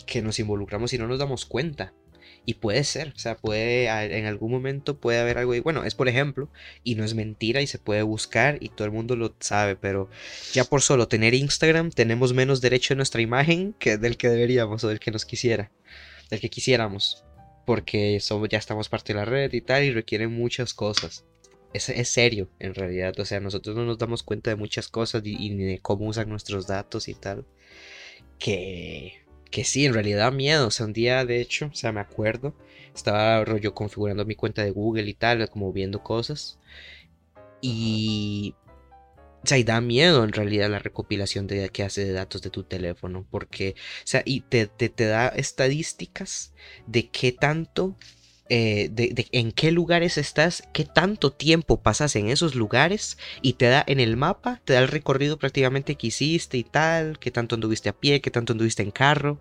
[0.07, 1.93] que nos involucramos y no nos damos cuenta.
[2.45, 5.95] Y puede ser, o sea, puede, en algún momento puede haber algo, y bueno, es
[5.95, 6.49] por ejemplo,
[6.83, 10.11] y no es mentira y se puede buscar y todo el mundo lo sabe, pero
[10.53, 14.83] ya por solo tener Instagram tenemos menos derecho a nuestra imagen que del que deberíamos
[14.83, 15.71] o del que nos quisiera,
[16.31, 17.25] del que quisiéramos,
[17.65, 21.25] porque somos, ya estamos parte de la red y tal y requieren muchas cosas.
[21.73, 25.23] Es, es serio, en realidad, o sea, nosotros no nos damos cuenta de muchas cosas
[25.25, 27.47] y, y de cómo usan nuestros datos y tal,
[28.39, 29.22] que
[29.53, 30.67] que sí, en realidad da miedo.
[30.69, 32.55] O sea, un día, de hecho, o sea, me acuerdo,
[32.95, 36.59] estaba rollo configurando mi cuenta de Google y tal, como viendo cosas.
[37.61, 38.57] Y.
[39.45, 42.51] O sea, y da miedo en realidad la recopilación de, que hace de datos de
[42.51, 43.27] tu teléfono.
[43.31, 46.55] Porque, o sea, y te, te, te da estadísticas
[46.87, 47.97] de qué tanto
[48.55, 53.65] eh, de, en qué lugares estás, qué tanto tiempo pasas en esos lugares y te
[53.65, 57.55] da en el mapa, te da el recorrido prácticamente que hiciste y tal, qué tanto
[57.55, 59.41] anduviste a pie, qué tanto anduviste en carro.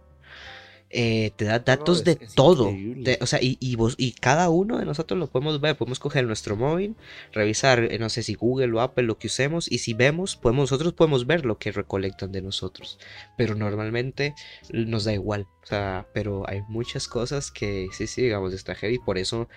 [0.94, 2.74] Eh, te da datos de todo.
[3.22, 5.78] o sea, y, vos, y cada uno de nosotros lo podemos ver.
[5.78, 6.96] Podemos coger nuestro móvil,
[7.32, 9.72] revisar, eh, no sé si Google o Apple, lo que usemos.
[9.72, 13.00] Y si vemos, podemos, nosotros podemos ver lo que recolectan de nosotros.
[13.38, 14.36] Pero normalmente
[14.72, 15.48] nos da igual.
[15.64, 19.00] O sea, pero hay muchas cosas que sí, sí, digamos, está heavy.
[19.00, 19.48] Por eso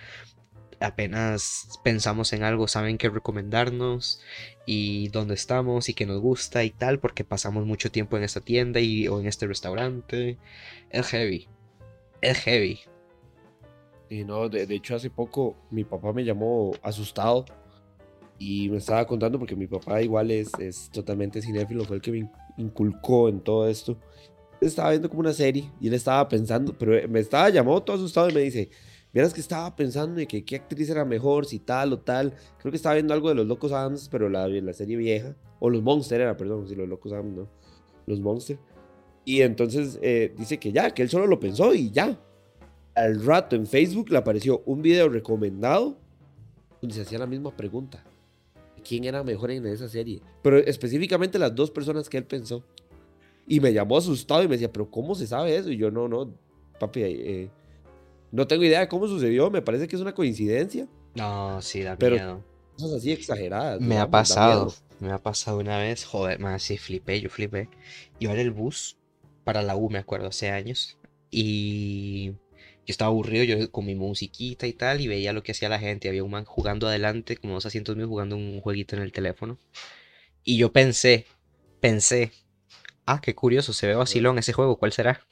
[0.85, 4.21] apenas pensamos en algo, saben qué recomendarnos
[4.65, 8.41] y dónde estamos y qué nos gusta y tal, porque pasamos mucho tiempo en esta
[8.41, 10.37] tienda y, o en este restaurante.
[10.89, 11.47] Es heavy.
[12.21, 12.79] Es heavy.
[14.09, 17.45] Y no, de, hecho hace poco mi papá me llamó asustado
[18.37, 22.11] y me estaba contando porque mi papá igual es, es totalmente cinéfilo, fue el que
[22.11, 23.97] me inculcó en todo esto.
[24.61, 28.29] estaba viendo como una serie y él estaba pensando, pero me estaba llamando todo asustado
[28.29, 28.69] y me dice,
[29.15, 32.33] Vieras que estaba pensando de que qué actriz era mejor, si tal o tal.
[32.59, 35.37] Creo que estaba viendo algo de los Locos Adams, pero la, la serie vieja.
[35.61, 37.47] O los Monster era, perdón, si los Locos Adams no.
[38.07, 38.59] Los Monster.
[39.23, 42.19] Y entonces eh, dice que ya, que él solo lo pensó y ya.
[42.93, 45.97] Al rato en Facebook le apareció un video recomendado
[46.81, 48.03] donde se hacía la misma pregunta.
[48.85, 50.21] ¿Quién era mejor en esa serie?
[50.43, 52.65] Pero específicamente las dos personas que él pensó.
[53.47, 55.71] Y me llamó asustado y me decía, pero ¿cómo se sabe eso?
[55.71, 56.33] Y yo, no, no,
[56.81, 57.49] papi, eh,
[58.35, 60.87] no tengo idea de cómo sucedió, me parece que es una coincidencia.
[61.15, 62.43] No, sí, da pero miedo.
[62.77, 63.79] Cosas así exageradas.
[63.79, 67.69] Me ha pasado, me ha pasado una vez, joder, más sí, flipé, yo flipé.
[68.19, 68.97] Iba en el bus
[69.45, 70.97] para la U, me acuerdo, hace años.
[71.31, 75.69] Y yo estaba aburrido, yo con mi musiquita y tal, y veía lo que hacía
[75.69, 76.09] la gente.
[76.09, 79.57] Había un man jugando adelante, como dos asientos míos, jugando un jueguito en el teléfono.
[80.43, 81.25] Y yo pensé,
[81.79, 82.33] pensé,
[83.05, 85.25] ah, qué curioso, se ve vacilón ese juego, ¿cuál será?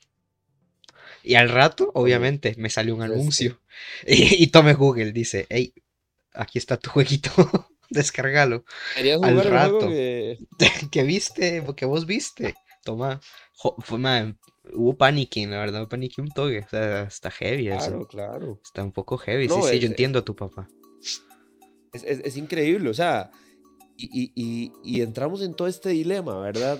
[1.23, 3.59] Y al rato, obviamente, me salió un anuncio.
[4.07, 5.73] Y, y tome Google, dice, hey,
[6.33, 7.31] aquí está tu jueguito.
[7.89, 8.65] Descargalo.
[8.95, 9.87] Querías Al rato.
[9.87, 10.37] que-
[10.91, 12.53] que viste, que vos viste.
[12.83, 13.19] Toma.
[13.55, 14.37] Jo- fue, man,
[14.73, 16.59] hubo panicking, la verdad, paniqué un toque.
[16.59, 17.77] O sea, está heavy eso.
[17.79, 18.59] Claro, claro.
[18.63, 19.47] Está un poco heavy.
[19.47, 20.67] Sí, No, sí, es- yo es- entiendo a tu papá.
[21.93, 23.31] Es, es- es increíble, o sea,
[23.97, 26.79] y, y- y- y entramos en todo este dilema, ¿verdad?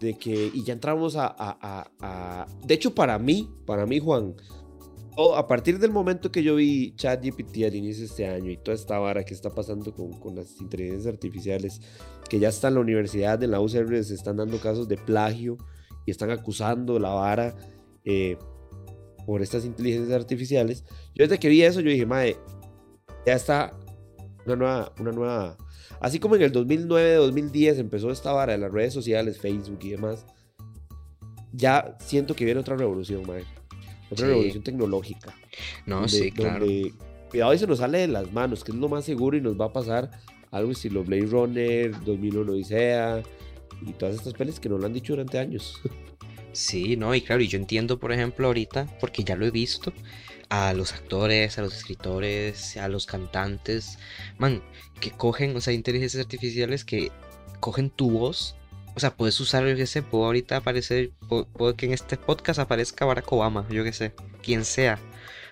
[0.00, 4.34] De que, y ya entramos a, a- a- De hecho, para mí, para mí, Juan,
[5.16, 8.56] o a partir del momento que yo vi ChatGPT al inicio de este año y
[8.56, 11.80] toda esta vara que está pasando con, con las inteligencias artificiales,
[12.30, 15.58] que ya está en la universidad, en la UCR, se están dando casos de plagio
[16.06, 17.54] y están acusando la vara
[18.04, 18.38] eh,
[19.26, 20.84] por estas inteligencias artificiales.
[21.14, 22.38] Yo desde que vi eso, yo dije, madre,
[23.26, 23.78] ya está
[24.46, 25.56] nueva, una nueva.
[26.00, 29.90] Así como en el 2009, 2010 empezó esta vara de las redes sociales, Facebook y
[29.90, 30.24] demás,
[31.52, 33.44] ya siento que viene otra revolución, mae.
[34.10, 34.32] Otra Sí.
[34.32, 35.34] revolución tecnológica.
[35.86, 36.60] No, donde- sí, claro.
[36.64, 36.92] donde,
[37.30, 39.60] cuidado y se nos sale de las manos, que es lo más seguro y nos
[39.60, 40.10] va a pasar
[40.50, 43.22] algo estilo Blade Runner, 2001 Odisea
[43.86, 45.80] y todas estas pelis que nos lo han dicho durante años.
[46.52, 49.92] Sí, no, y claro, y yo entiendo, por ejemplo, ahorita, porque ya lo he visto,
[50.50, 53.98] a los actores, a los escritores, a los cantantes,
[54.38, 54.62] man,
[55.00, 57.10] que cogen, o sea, inteligencias artificiales que
[57.60, 58.56] cogen tu voz,
[58.94, 62.16] o sea, puedes usar, yo qué sé, puedo ahorita aparecer, pu- puedo, que en este
[62.16, 64.98] podcast aparezca Barack Obama, yo qué sé, quien sea.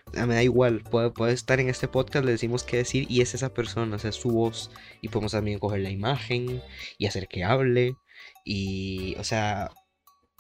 [0.07, 3.07] O sea, me da igual, puede, puede estar en este podcast, le decimos qué decir
[3.11, 4.71] y es esa persona, o sea, es su voz.
[5.03, 6.63] Y podemos también coger la imagen
[6.97, 7.95] y hacer que hable.
[8.45, 9.71] Y, o sea,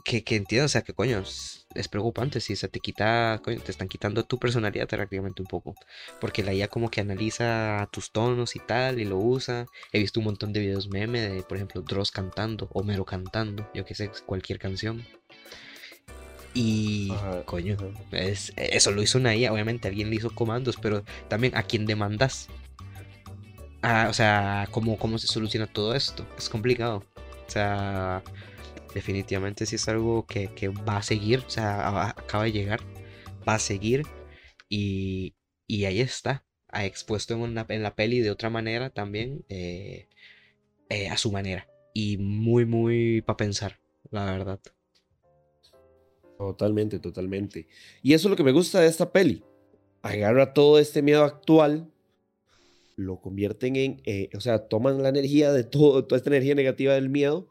[0.05, 1.23] que, que entiendo, o sea, que coño,
[1.79, 5.75] es, preocupante si se te quita, coño, te están quitando tu personalidad prácticamente un poco.
[6.21, 9.67] Porque la IA como que analiza tus tonos y tal, y lo usa.
[9.93, 13.85] He visto un montón de videos meme de, por ejemplo, Dross cantando, Homero cantando, yo
[13.85, 15.05] que sé, cualquier canción.
[16.55, 17.87] Y, Ajá, coño, ajá.
[18.13, 21.87] es, eso lo hizo una IA, obviamente alguien le hizo comandos, pero también a quién
[21.87, 22.49] demandas.
[23.83, 26.27] Ah, o sea, ¿cómo, ¿cómo se soluciona todo esto?
[26.37, 27.05] Es complicado.
[27.47, 28.23] O sea,
[28.95, 32.81] definitivamente sí es algo que, va a seguir, o sea, acaba de llegar,
[33.49, 34.05] va a seguir
[34.69, 35.35] y,
[35.69, 40.09] ahí está, ha expuesto en, una- la peli de otra manera también, eh,
[40.89, 41.69] eh, a su manera.
[41.95, 44.61] Y muy, muy para pensar, la verdad.
[46.39, 47.67] Totalmente, totalmente.
[48.03, 49.43] Y eso es lo que me gusta de esta peli.
[50.03, 51.91] Agarra todo este miedo actual,
[52.95, 56.95] lo convierten en, eh, o sea, toman la energía de todo, toda esta energía negativa
[56.95, 57.49] del miedo,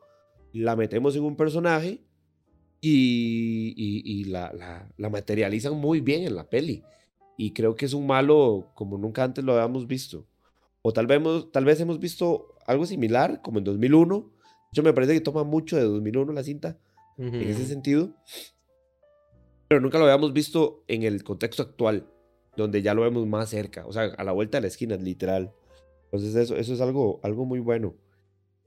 [0.54, 2.02] la metemos en un personaje
[2.82, 6.84] y, y- y la, la- la materializan muy bien en la peli.
[7.38, 10.26] Y creo que es un malo como nunca antes lo habíamos visto.
[10.82, 14.32] O tal vez, hemos- tal vez hemos visto algo similar, como en 2001.
[14.74, 16.78] Yo me parece que toma mucho de 2001 la cinta
[17.42, 18.14] en ese sentido.
[19.68, 22.08] Pero nunca lo habíamos visto en el contexto actual,
[22.56, 25.52] donde ya lo vemos más cerca, o sea, a la vuelta de la esquina, literal.
[26.06, 27.96] Entonces eso, eso es algo, algo muy bueno.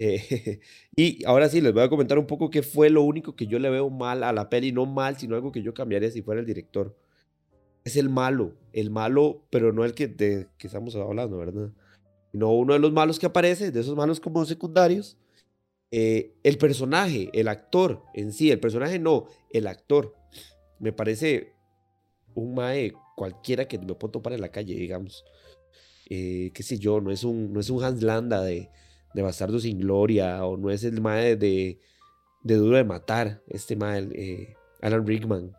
[0.03, 0.61] Eh,
[0.97, 3.59] y ahora sí, les voy a comentar un poco qué fue lo único que yo
[3.59, 6.41] le veo mal a la peli, no mal, sino algo que yo cambiaría si fuera
[6.41, 6.97] el director.
[7.85, 11.71] Es el malo, el malo, pero no el que, de, que estamos hablando, ¿verdad?
[12.33, 15.19] Sino uno de los malos que aparece, de esos malos como secundarios,
[15.91, 20.15] eh, el personaje, el actor en sí, el personaje no, el actor.
[20.79, 21.53] Me parece
[22.35, 25.25] un mae cualquiera que me puedo topar en la calle, digamos.
[26.09, 28.71] Eh, qué sé yo, no es un, no es un Hans Landa de,
[29.15, 31.81] de Bastardo sin Gloria, o no es el mae de,
[32.43, 35.53] de Duro de Matar, este mae, eh, Alan Rickman.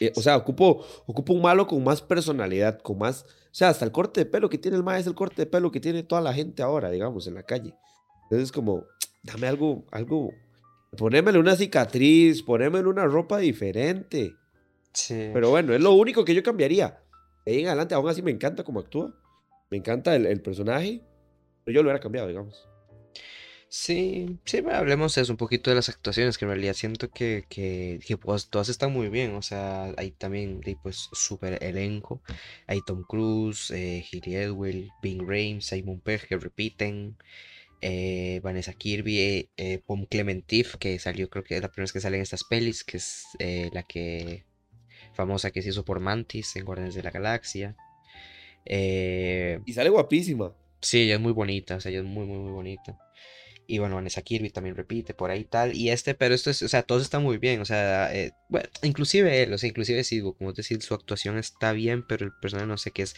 [0.00, 3.24] Eh, o sea, ocupo, ocupo un malo con más personalidad, con más...
[3.24, 5.46] O sea, hasta el corte de pelo que tiene el mae es el corte de
[5.46, 7.74] pelo que tiene toda la gente ahora, digamos, en la calle.
[8.24, 8.84] Entonces, como,
[9.22, 10.30] dame algo, algo...
[10.96, 14.34] Ponémele una cicatriz, ponémele una ropa diferente.
[14.92, 15.30] Sí.
[15.32, 17.02] Pero bueno, es lo único que yo cambiaría.
[17.44, 19.14] De ahí en adelante, aún así me encanta cómo actúa.
[19.70, 21.02] Me encanta el, el personaje.
[21.68, 22.66] Pero yo lo hubiera cambiado, digamos.
[23.68, 27.44] Sí, sí, bueno, hablemos eso, un poquito de las actuaciones, que en realidad siento que,
[27.50, 32.22] que, que, pues, todas están muy bien, o sea, hay también, hay, pues, súper elenco,
[32.66, 37.18] hay Tom Cruise, eh, Giri Edwell, Bing Rames, Simon Pegg, que repiten,
[37.82, 41.92] eh, Vanessa Kirby, eh, eh, Pom Clementif, que salió, creo que es la primera vez
[41.92, 44.46] que sale en estas pelis, que es eh, la que,
[45.12, 47.76] famosa que se hizo por Mantis en Guardianes de la Galaxia,
[48.64, 50.54] eh, Y sale guapísima.
[50.80, 52.96] Sí, ella es muy bonita, o sea, ella es muy, muy, muy bonita.
[53.70, 55.76] Y bueno, Vanessa Kirby también repite por ahí tal.
[55.76, 58.66] Y este, pero esto es, o sea, todo está muy bien, o sea, eh, bueno,
[58.82, 62.66] inclusive él, o sea, inclusive sí, como decir, su actuación está bien, pero el personaje
[62.66, 63.14] no sé qué es,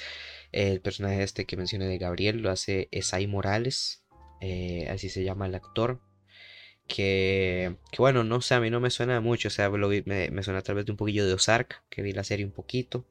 [0.53, 4.03] el personaje este que mencioné de Gabriel, lo hace Esai Morales,
[4.41, 6.01] eh, así se llama el actor.
[6.89, 10.43] Que, que bueno, no sé, a mí no me suena mucho, o sea, me, me
[10.43, 13.07] suena a través de un poquillo de Ozark, que vi la serie un poquito.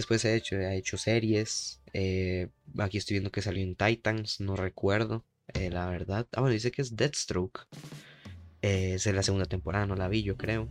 [0.00, 1.82] Después ha hecho, ha hecho series.
[1.92, 6.26] eh, aquí estoy viendo que salió en Titans, no recuerdo, eh, la verdad.
[6.32, 7.66] Ah, bueno, dice que es Deathstroke.
[8.62, 10.70] Eh, es la segunda temporada, no la vi, yo creo.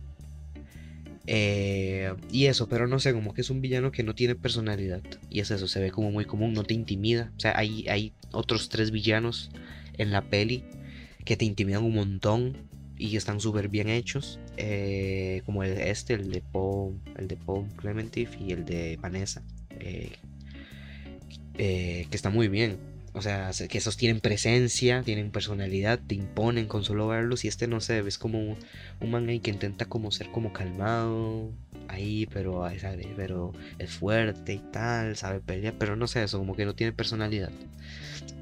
[1.28, 5.04] Y eso, pero no sé, como que es un villano que no tiene personalidad.
[5.28, 7.32] Y es eso, se ve como muy común, no te intimida.
[7.36, 9.52] O sea, hay, hay otros tres villanos
[9.96, 10.64] en la peli
[11.24, 12.68] que te intimidan un montón
[13.00, 14.38] y están súper bien hechos.
[14.56, 19.42] eh, como el, este, el de Paul, el de Paul Clementif y el de Vanessa.
[19.80, 20.12] eh,
[21.58, 22.78] eh, que está muy bien.
[23.12, 27.44] O sea, se- que esos tienen presencia, tienen personalidad, te imponen con solo verlos.
[27.44, 28.56] Y este no sé, ves como un,
[29.00, 31.50] un man ahí que intenta como ser como calmado
[31.88, 32.64] ahí, pero,
[33.16, 36.92] pero es fuerte y tal, sabe pelear, pero no sé, eso como que no tiene
[36.92, 37.50] personalidad.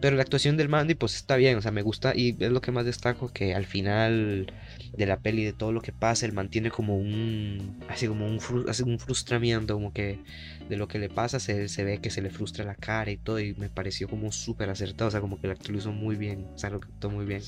[0.01, 2.61] Pero la actuación del Mandy pues está bien, o sea, me gusta y es lo
[2.61, 4.53] que más destaco que al final
[4.97, 8.39] de la peli de todo lo que pasa, él mantiene como un así como un,
[8.69, 10.21] así un frustramiento, como que
[10.69, 13.17] de lo que le pasa se, se ve que se le frustra la cara y
[13.17, 15.93] todo y me pareció como súper acertado, o sea, como que el actor lo hizo
[15.93, 17.43] muy bien, o sea, lo actuó muy bien,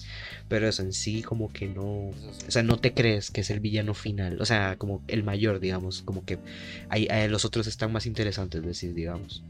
[0.48, 2.14] pero eso en sí como que no, o
[2.48, 6.02] sea, no te crees que es el villano final, o sea, como el mayor, digamos,
[6.02, 6.38] como que
[6.88, 9.44] hay, hay- los otros están más interesantes, decir, digamos.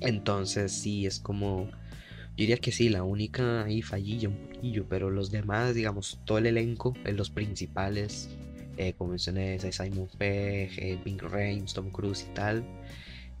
[0.00, 1.70] Entonces, sí, es como.
[2.38, 6.38] Yo diría que sí, la única ahí fallilla un poquillo, pero los demás, digamos, todo
[6.38, 8.28] el elenco, eh, los principales,
[8.76, 12.62] eh, como mencioné, Simon Pegg, eh, Bing Rames, Tom Cruise y tal,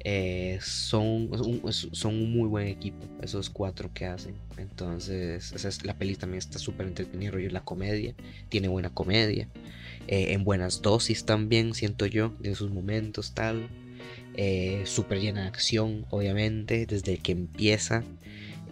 [0.00, 1.30] eh, son,
[1.70, 4.34] son un muy buen equipo, esos cuatro que hacen.
[4.56, 8.16] Entonces, la peli también está súper entretenida, rollo la comedia,
[8.48, 9.48] tiene buena comedia,
[10.08, 13.68] eh, en buenas dosis también, siento yo, en sus momentos tal.
[14.84, 18.04] Súper llena de acción, obviamente, desde el que empieza,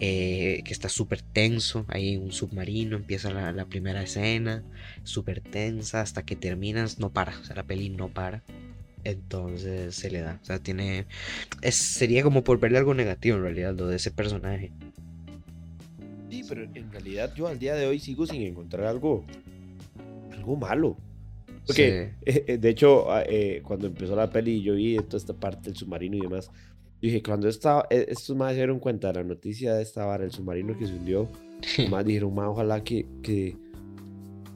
[0.01, 4.63] eh, que está súper tenso, en un submarino, empieza la, la primera escena,
[5.05, 8.43] súper tensa, hasta que terminas, no para, o sea, la peli no para.
[9.05, 11.07] Entonces se le da, o sea, tiene...
[11.63, 14.73] Es, sería como por verle algo negativo en realidad, lo de ese personaje.
[16.29, 19.25] Sí, pero en realidad yo al día de hoy sigo sin encontrar algo,
[20.33, 20.97] algo malo.
[21.67, 25.35] Porque, eh, eh, de hecho, ah, eh, cuando empezó la peli, yo vi toda esta
[25.35, 26.51] parte del submarino y demás.
[27.07, 30.25] Dije, cuando estaba, eh, estos más se dieron cuenta de la noticia de esta vara,
[30.25, 31.29] el submarino que se hundió,
[31.89, 33.57] más dijeron, "Ma, ojalá que, que.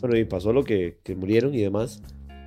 [0.00, 2.02] Bueno, y pasó lo que, que murieron y demás.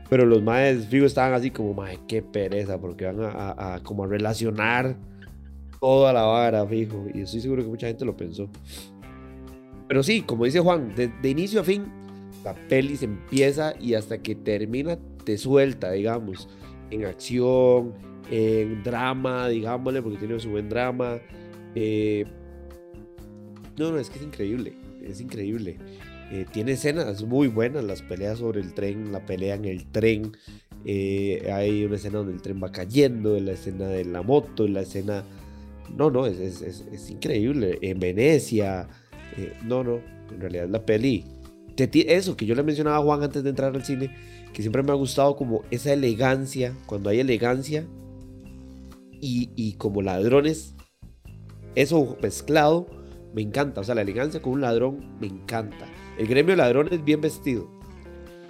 [0.09, 3.79] Pero los más fijo estaban así como, madre, qué pereza, porque van a, a- a
[3.83, 4.97] como a relacionar
[5.79, 7.05] toda la vara, fijo.
[7.13, 8.49] Y estoy seguro que mucha gente lo pensó.
[9.87, 11.85] Pero sí, como dice Juan, de, de inicio a fin,
[12.43, 16.49] la peli se empieza y hasta que termina te suelta, digamos,
[16.91, 17.93] en acción,
[18.31, 21.19] en drama, digámosle, porque tiene su buen drama.
[21.75, 22.25] eh,
[23.77, 25.77] no, no, es que es increíble, es increíble.
[26.31, 30.31] Eh, tiene escenas muy buenas, las peleas sobre el tren, la pelea en el tren.
[30.85, 34.81] eh, hay una escena donde el tren va cayendo, la escena de la moto, la
[34.81, 35.23] escena...
[35.95, 37.77] No, no, es, es, es- increíble.
[37.81, 38.87] En Venecia,
[39.37, 39.99] eh, no, no,
[40.31, 41.23] en realidad la peli...
[41.77, 44.15] eso que yo le mencionaba a Juan antes de entrar al cine,
[44.53, 47.85] que siempre me ha gustado como esa elegancia, cuando hay elegancia
[49.25, 50.75] y, como ladrones,
[51.75, 52.87] eso mezclado,
[53.33, 53.81] me encanta.
[53.81, 55.87] O sea, la elegancia con un ladrón me encanta.
[56.17, 57.69] El gremio de ladrones bien vestido.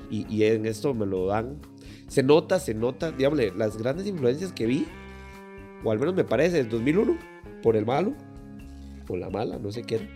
[0.09, 1.59] Y, en esto me lo dan.
[2.07, 4.85] Se nota, se nota, digámosle, las grandes influencias que vi,
[5.83, 7.17] o al menos me parece, el 2001,
[7.61, 8.13] por el malo,
[9.07, 10.07] o la mala, no sé qué era.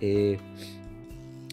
[0.00, 0.38] Eh,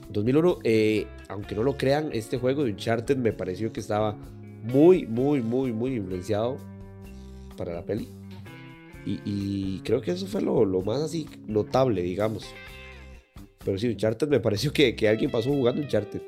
[0.10, 4.18] 2001, eh, aunque no lo crean, este juego de Uncharted me pareció que estaba
[4.64, 6.58] muy, muy, muy, muy influenciado
[7.56, 8.08] para la peli.
[9.06, 12.48] Y, creo que eso fue lo, lo más así notable, digamos.
[13.64, 16.22] Pero sí, Uncharted me pareció que, alguien pasó jugando Uncharted.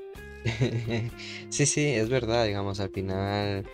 [1.49, 3.65] Sí, sí, es verdad, digamos, al final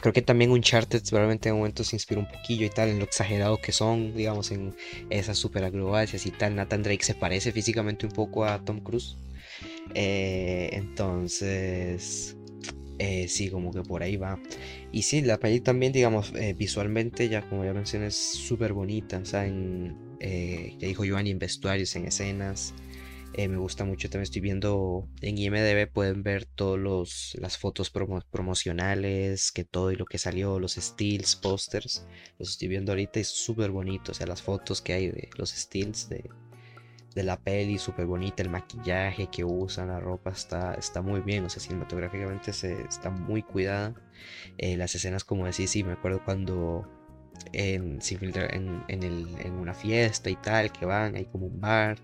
[0.00, 3.04] creo que también Uncharted probablemente en momentos se inspira un poquillo y tal en lo
[3.04, 4.74] exagerado que son, digamos, en
[5.10, 6.56] esas super y tal.
[6.56, 9.16] Nathan Drake se parece físicamente un poco a Tom Cruise.
[9.94, 12.36] Eh, entonces,
[13.04, 14.38] eh, sí, como que por ahí va.
[14.92, 19.18] Y sí, la peli también, digamos, eh, visualmente, ya como ya mencioné, es súper bonita.
[19.18, 22.74] O sea, en, eh, ya dijo Giovanni, en vestuarios, en escenas.
[23.34, 28.22] Eh, me gusta mucho, también estoy viendo en IMDB, pueden ver todas las fotos promo-
[28.30, 32.06] promocionales, que todo y lo que salió, los stills, pósters,
[32.38, 35.30] los estoy viendo ahorita y es súper bonito, o sea, las fotos que hay de
[35.38, 36.28] los stills de,
[37.14, 41.44] de la peli, súper bonita, el maquillaje que usan, la ropa está, está muy bien,
[41.44, 43.94] o sea, cinematográficamente se, está muy cuidada.
[44.58, 46.88] Eh, las escenas, como decís, sí, me acuerdo cuando
[47.52, 51.98] en, en, en el- en una fiesta y tal, que van, hay como un bar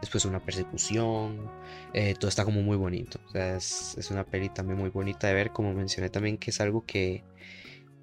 [0.00, 1.50] después una persecución,
[1.92, 3.20] eh, todo está como muy bonito.
[3.28, 6.50] O sea, es, es una peli también muy bonita de ver, como mencioné también que
[6.50, 7.24] es algo que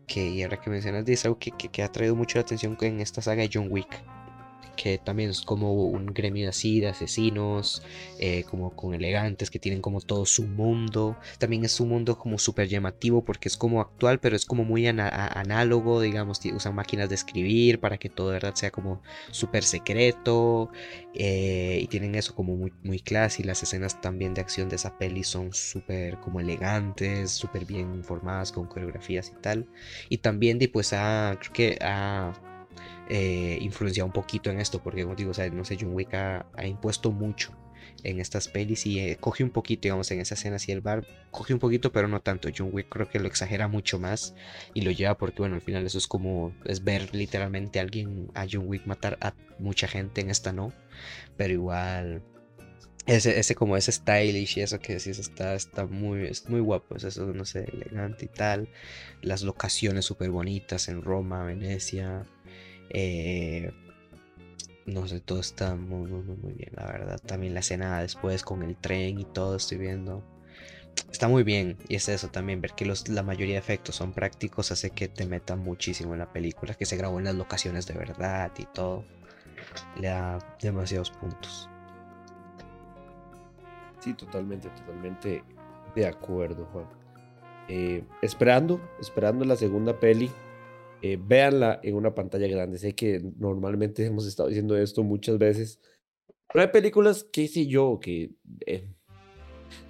[0.08, 3.00] que y ahora que mencionas es algo que, que, ha traído mucho la atención en
[3.02, 4.04] esta saga de John Wick
[4.76, 7.82] que también es como un gremio así de asesinos,
[8.20, 11.18] eh, como con elegantes, que tienen como todo su mundo.
[11.40, 14.88] También es un mundo como súper llamativo porque es como actual, pero es como muy
[14.88, 19.02] análogo, digamos, usan máquinas de escribir para que todo de verdad sea como
[19.32, 20.70] súper secreto.
[21.14, 23.42] Eh, y tienen eso como muy, muy clase.
[23.42, 28.04] Y las escenas también de acción de esa peli son súper como elegantes, súper bien
[28.04, 29.68] formadas con coreografías y tal.
[30.10, 32.34] Y también, pues, creo que ha
[33.10, 37.12] eh, influenciado un poquito en esto, porque como digo, no sé, John Wick ha, impuesto
[37.12, 37.56] mucho
[38.04, 41.06] en estas pelis y eh, coge un poquito, digamos, en esa escena así el bar,
[41.32, 42.50] coge un poquito, pero no tanto.
[42.56, 44.34] John Wick creo que lo exagera mucho más
[44.74, 48.32] y lo lleva porque, bueno, al final eso es como, es ver literalmente a alguien,
[48.34, 50.74] a John Wick matar a mucha gente, en esta no,
[51.38, 52.24] pero igual...
[53.08, 56.96] Ese, ese como ese stylish y eso que decís está, está muy, es muy guapo,
[56.96, 58.68] es eso, no sé, elegante y tal.
[59.22, 62.26] Las locaciones súper bonitas en Roma, Venecia,
[62.90, 63.72] eh,
[64.86, 67.20] no sé, todo está muy, muy, muy bien, la verdad.
[67.20, 70.24] También la escena después con el tren y todo, estoy viendo.
[71.12, 74.14] Está muy bien, y es eso también, ver que los, la mayoría de efectos son
[74.14, 77.86] prácticos hace que te meta muchísimo en la película, que se grabó en las locaciones
[77.86, 79.04] de verdad y todo.
[80.00, 81.70] Le da demasiados puntos.
[84.00, 85.44] Sí, totalmente, totalmente
[85.96, 86.86] de acuerdo, Juan.
[87.68, 90.30] Eh, esperando, esperando la segunda peli
[91.06, 92.80] eh, véanla en una pantalla grande.
[92.80, 95.80] Sé que normalmente hemos estado diciendo esto muchas veces.
[96.52, 98.32] Pero hay películas que sé yo que...
[98.66, 98.88] Eh,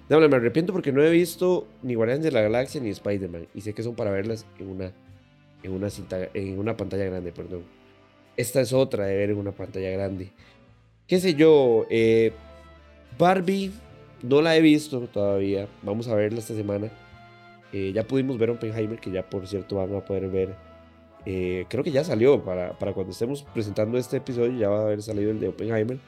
[0.08, 3.48] me arrepiento porque no he visto ni Guardianes de la Galaxia ni Spider-Man.
[3.54, 4.92] Y sé que son para verlas en una,
[5.62, 7.32] en una, cinta, en una pantalla grande.
[7.32, 7.64] Perdón.
[8.36, 10.32] Esta es otra de ver en una pantalla grande.
[11.06, 11.86] ¿Qué sé yo?
[11.88, 12.32] Eh,
[13.18, 13.72] Barbie
[14.22, 15.66] no la he visto todavía.
[15.82, 16.90] Vamos a verla esta semana.
[17.72, 20.65] Eh, ya pudimos ver Oppenheimer, que ya por cierto van a poder ver
[21.28, 24.82] eh, creo que ya salió, para, para, cuando estemos presentando este episodio ya va a
[24.82, 25.98] haber salido el de Oppenheimer.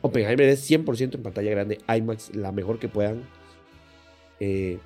[0.00, 3.22] Oppenheimer es 100% en pantalla grande, IMAX, la mejor que puedan.
[4.40, 4.78] Eh,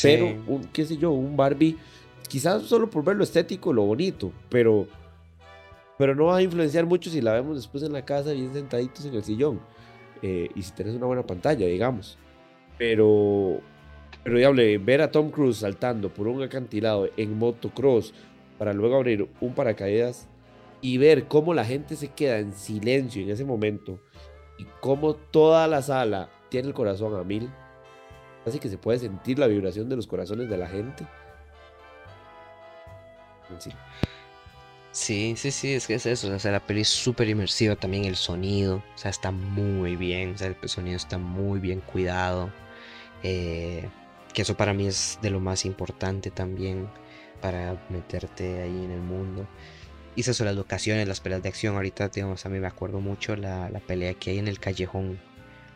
[0.00, 1.76] pero, un, qué sé yo, un Barbie,
[2.28, 4.86] quizás solo por ver lo estético, lo bonito, pero,
[5.98, 9.04] pero no va a influenciar mucho si la vemos después en la casa, bien sentaditos
[9.06, 9.60] en el sillón.
[10.22, 12.16] Eh, y si tenés una buena pantalla, digamos.
[12.78, 13.60] Pero,
[14.22, 18.12] pero diable, ver a Tom Cruise saltando por un acantilado en motocross
[18.58, 20.28] para luego abrir un paracaídas
[20.82, 24.00] y ver cómo la gente se queda en silencio en ese momento
[24.58, 27.50] y cómo toda la sala tiene el corazón a mil,
[28.46, 31.06] así que se puede sentir la vibración de los corazones de la gente.
[33.58, 33.70] Sí.
[34.92, 36.34] Sí, sí, es que es eso.
[36.34, 38.76] O sea, la peli es súper inmersiva también, el sonido.
[38.76, 40.34] O sea, está muy bien.
[40.34, 42.50] O sea, el sonido está muy bien cuidado.
[43.22, 43.88] Eh,
[44.32, 46.88] que eso para mí es de lo más importante también
[47.40, 49.46] para meterte ahí en el mundo.
[50.16, 51.76] Y esas son las locaciones, las peleas de acción.
[51.76, 55.20] Ahorita, digamos, a mí me acuerdo mucho la, la pelea que hay en el callejón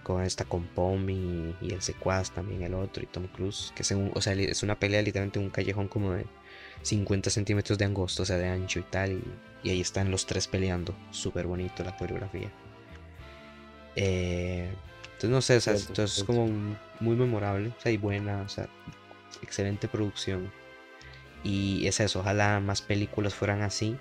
[0.02, 3.72] con esta con Pom y, el secuaz también el otro y Tom Cruise.
[3.74, 6.26] Que es, o sea, es una pelea literalmente en un callejón como de
[6.82, 9.12] 50 centímetros de angosto, o sea, de ancho y tal.
[9.12, 10.94] Y, y ahí están los tres peleando.
[11.11, 12.50] Súper bonito la coreografía.
[13.96, 14.68] Eh,
[15.05, 16.46] entonces, no sé, o sea, entonces es como
[17.01, 18.68] muy memorable, o sea, y buena, o sea,
[19.42, 20.53] excelente producción.
[21.42, 23.99] Y es eso, ojalá más películas fueran así,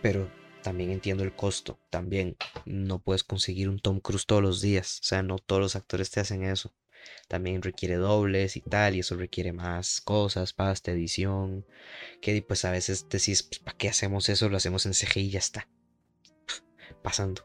[0.00, 0.28] pero
[0.62, 1.78] también entiendo el costo.
[1.90, 5.76] También no puedes conseguir un Tom Cruise todos los días, o sea, no todos los
[5.76, 6.72] actores te hacen eso.
[7.28, 11.66] También requiere dobles y tal, y eso requiere más cosas, pasta, edición.
[12.20, 14.48] Que pues a veces decís, pues, ¿para qué hacemos eso?
[14.48, 15.68] Lo hacemos en CGI y ya está.
[17.02, 17.42] Pasando.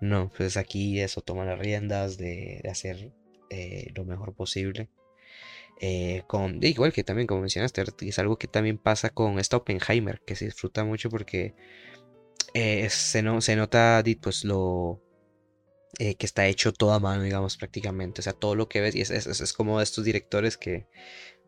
[0.00, 3.12] No, pues aquí eso toma las riendas de, hacer
[3.50, 4.88] eh, lo mejor posible.
[5.80, 10.22] Eh, con, igual que también, como mencionaste, es algo que también pasa con esta Oppenheimer,
[10.26, 11.54] que se disfruta mucho porque
[12.54, 15.02] eh, se, no, se nota pues lo
[15.98, 18.20] que está hecho todo a mano, digamos, prácticamente.
[18.20, 20.86] O sea, todo lo que ves, y es, es, como estos directores que,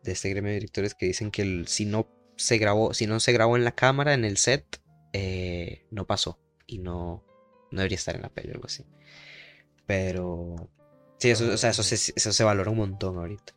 [0.03, 3.31] de este gremio de directores que dicen que si no se grabó, si no se
[3.31, 4.81] grabó en la cámara, en el set,
[5.91, 6.39] no pasó.
[6.65, 7.23] Y no,
[7.71, 8.85] no debería estar en la peli o algo así.
[9.85, 10.69] Pero.
[11.19, 13.53] Sí, eso, o sea, eso, se, eso se valora un montón ahorita.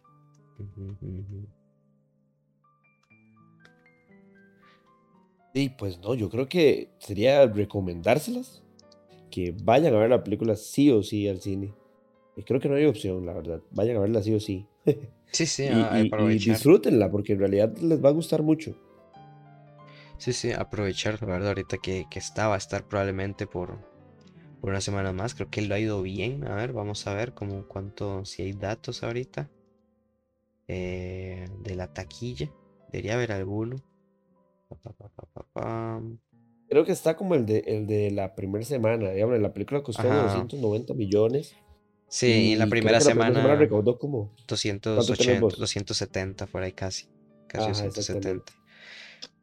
[5.55, 8.63] Y pues no, yo creo que sería recomendárselas.
[9.31, 11.73] Que vayan a ver la película sí o sí al cine.
[12.37, 13.63] Y creo que no hay opción, la verdad.
[13.71, 14.67] Vayan a verla sí o sí.
[15.33, 18.77] Sí, sí, y, y, disfrútenla porque en realidad les va a gustar mucho.
[20.19, 23.79] Sí, sí, aprovechar, la verdad, ahorita que, que está, va a estar probablemente por,
[24.63, 25.35] por una semana más.
[25.35, 26.47] Creo que lo ha ido bien.
[26.47, 29.51] A ver, vamos a ver como cuánto, si hay datos ahorita
[30.69, 32.49] eh, de la taquilla.
[32.93, 33.83] Debería haber alguno.
[36.69, 39.11] Creo que está como el de, el de la primera semana.
[39.11, 41.57] Digamos, la película costó 290 millones.
[42.07, 44.91] Sí, en la primera semana, recaudó como 280,
[45.59, 47.09] 270, por ahí casi.
[47.49, 48.53] Casi 270.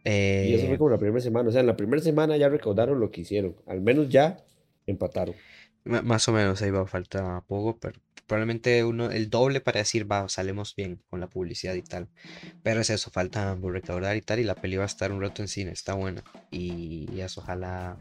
[0.05, 1.49] y eso fue eh, como la primera semana.
[1.49, 3.57] O sea, en la primera semana ya recaudaron lo que hicieron.
[3.67, 4.45] Al menos ya
[4.91, 5.35] empataron.
[5.85, 10.29] Más o menos, ahí va, falta poco, pero probablemente uno, el doble para decir, va,
[10.29, 12.09] salimos bien con la publicidad y tal.
[12.61, 15.41] Pero es eso, falta recaudar y tal, y la peli va a estar un rato
[15.41, 16.23] en cine, está buena.
[16.51, 17.97] Y, eso, ojalá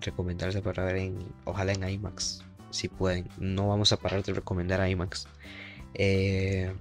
[0.00, 3.28] recomendarse para ver en, ojalá en IMAX, si pueden.
[3.38, 5.26] No vamos a parar de recomendar IMAX.
[5.94, 6.72] Eh,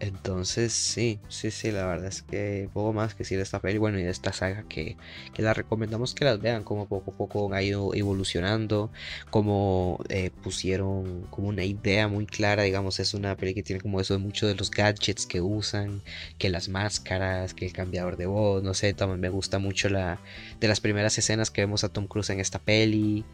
[0.00, 3.76] entonces, sí, sí, sí, la verdad es que poco más que decir de esta peli,
[3.76, 4.96] bueno, y de esta saga que,
[5.34, 8.90] que la recomendamos que las vean, como poco a poco ha ido evolucionando,
[9.28, 14.00] como eh, pusieron como una idea muy clara, digamos, es una peli que tiene como
[14.00, 16.02] eso de muchos de los gadgets que usan,
[16.38, 20.18] que las máscaras, que el cambiador de voz, no sé, también me gusta mucho la
[20.60, 23.24] de las primeras escenas que vemos a Tom Cruise en esta peli,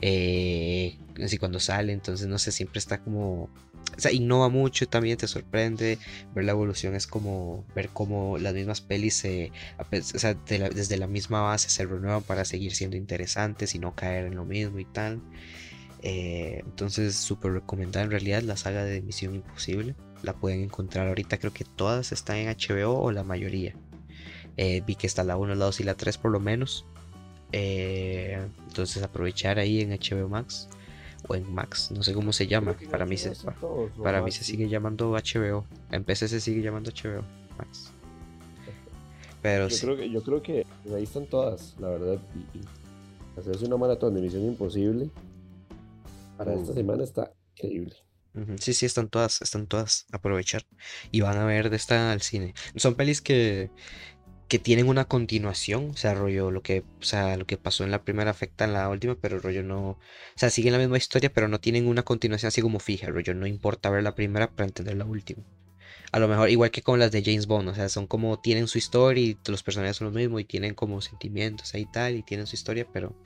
[0.00, 3.48] eh, así cuando sale, entonces no sé, siempre está como
[3.96, 5.98] o sea, innova mucho, también te sorprende.
[6.34, 11.06] Ver la evolución es como ver cómo las mismas pelis se, o sea, desde la
[11.06, 14.84] misma base se renuevan para seguir siendo interesantes y no caer en lo mismo y
[14.84, 15.20] tal.
[16.02, 19.94] Eh, entonces, súper recomendada en realidad la saga de Misión Imposible.
[20.22, 23.74] La pueden encontrar ahorita, creo que todas están en HBO o la mayoría.
[24.56, 26.86] Eh, vi que está la 1, la 2 y la 3 por lo menos.
[27.52, 30.68] Eh, entonces aprovechar ahí en HBO Max
[31.28, 32.76] o en Max, no sé cómo se llama.
[32.90, 33.32] Para mí se,
[34.02, 35.66] para mí se sigue llamando HBO.
[35.90, 37.22] En PC se sigue llamando HBO
[37.58, 37.92] Max.
[39.42, 42.18] Pero yo creo que yo creo que ahí están todas, la verdad.
[42.54, 42.60] Y,
[43.38, 45.10] hacerse una maratón de Misión Imposible
[46.36, 47.94] para esta semana está increíble.
[48.58, 50.06] Sí, sí, están todas, están todas.
[50.12, 50.62] Aprovechar.
[51.10, 52.54] Y van a ver de esta al cine.
[52.76, 53.70] Son pelis que,
[54.48, 57.90] que tienen una continuación, o sea, rollo, lo que, o sea, lo que pasó en
[57.90, 59.98] la primera afecta en la última, pero rollo no, o
[60.36, 63.46] sea, siguen la misma historia, pero no tienen una continuación así como fija, rollo, no
[63.46, 65.42] importa ver la primera para entender la última.
[66.12, 68.68] A lo mejor, igual que con las de James Bond, o sea, son como, tienen
[68.68, 72.22] su historia y los personajes son los mismos y tienen como sentimientos ahí tal, y
[72.22, 73.20] tienen su historia, pero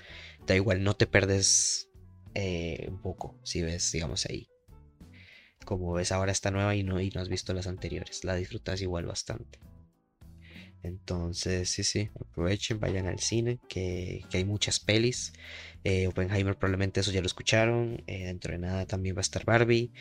[0.46, 1.90] da igual, no te perdes
[2.34, 4.48] eh, un poco si ves, digamos, ahí.
[5.66, 8.80] Como ves ahora esta nueva y no, y no has visto las anteriores, la disfrutas
[8.80, 9.60] igual bastante.
[10.82, 15.32] Entonces, sí, sí, aprovechen, vayan al cine, que, hay muchas pelis.
[15.84, 18.02] Eh, Oppenheimer probablemente eso ya lo escucharon.
[18.06, 19.92] Eh, dentro de nada también va a estar Barbie.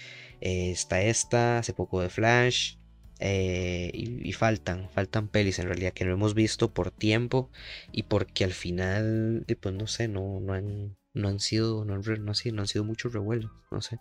[0.41, 2.75] Eh, está esta, hace poco de Flash.
[3.21, 7.51] Y, faltan, faltan pelis en realidad que no hemos visto por tiempo
[7.91, 12.15] y porque al final, pues no sé, no, no, han, no han sido, no, no,
[12.17, 13.99] no han sido muchos revuelos, no sé.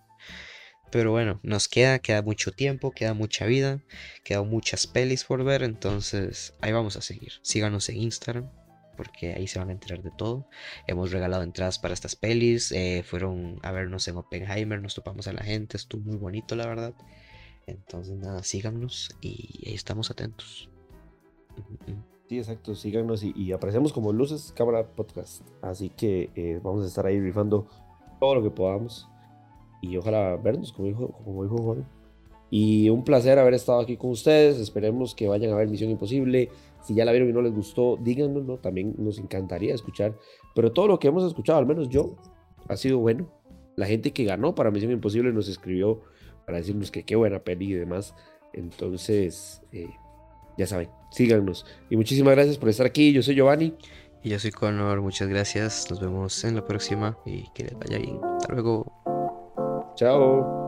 [0.90, 3.82] Pero bueno, nos queda, queda mucho tiempo, queda mucha vida,
[4.24, 7.32] quedan muchas pelis por ver, entonces ahí vamos a seguir.
[7.42, 8.48] Síganos en Instagram,
[8.96, 10.48] porque ahí se van a enterar de todo.
[10.86, 15.32] Hemos regalado entradas para estas pelis, eh, fueron a vernos en Oppenheimer, nos topamos a
[15.32, 16.94] la gente, estuvo muy bonito la verdad.
[17.66, 20.70] Entonces nada, síganos y ahí estamos atentos.
[22.28, 25.42] Sí, exacto, síganos y, aparecemos como Luces Cámara Podcast.
[25.60, 27.66] Así que eh, vamos a estar ahí rifando
[28.20, 29.06] todo lo que podamos
[29.80, 31.86] y ojalá vernos, como dijo, como dijo Juan.
[32.50, 34.58] Y un placer haber estado aquí con ustedes.
[34.58, 36.48] Esperemos que vayan a ver Misión Imposible.
[36.82, 38.58] Si ya la vieron y no les gustó, díganoslo.
[38.58, 40.16] También nos encantaría escuchar.
[40.54, 42.16] Pero todo lo que hemos escuchado, al menos yo,
[42.68, 43.30] ha sido bueno.
[43.76, 46.00] La gente que ganó para Misión Imposible nos escribió
[46.46, 48.14] para decirnos que qué buena peli y demás.
[48.54, 49.90] Entonces, eh,
[50.56, 51.66] ya saben, síganos.
[51.90, 53.12] Y muchísimas gracias por estar aquí.
[53.12, 53.74] Yo soy Giovanni.
[54.22, 55.02] Y yo soy Conor.
[55.02, 55.86] Muchas gracias.
[55.90, 58.18] Nos vemos en la próxima y que les vaya bien.
[58.24, 59.17] Hasta luego.
[59.98, 60.67] 加油！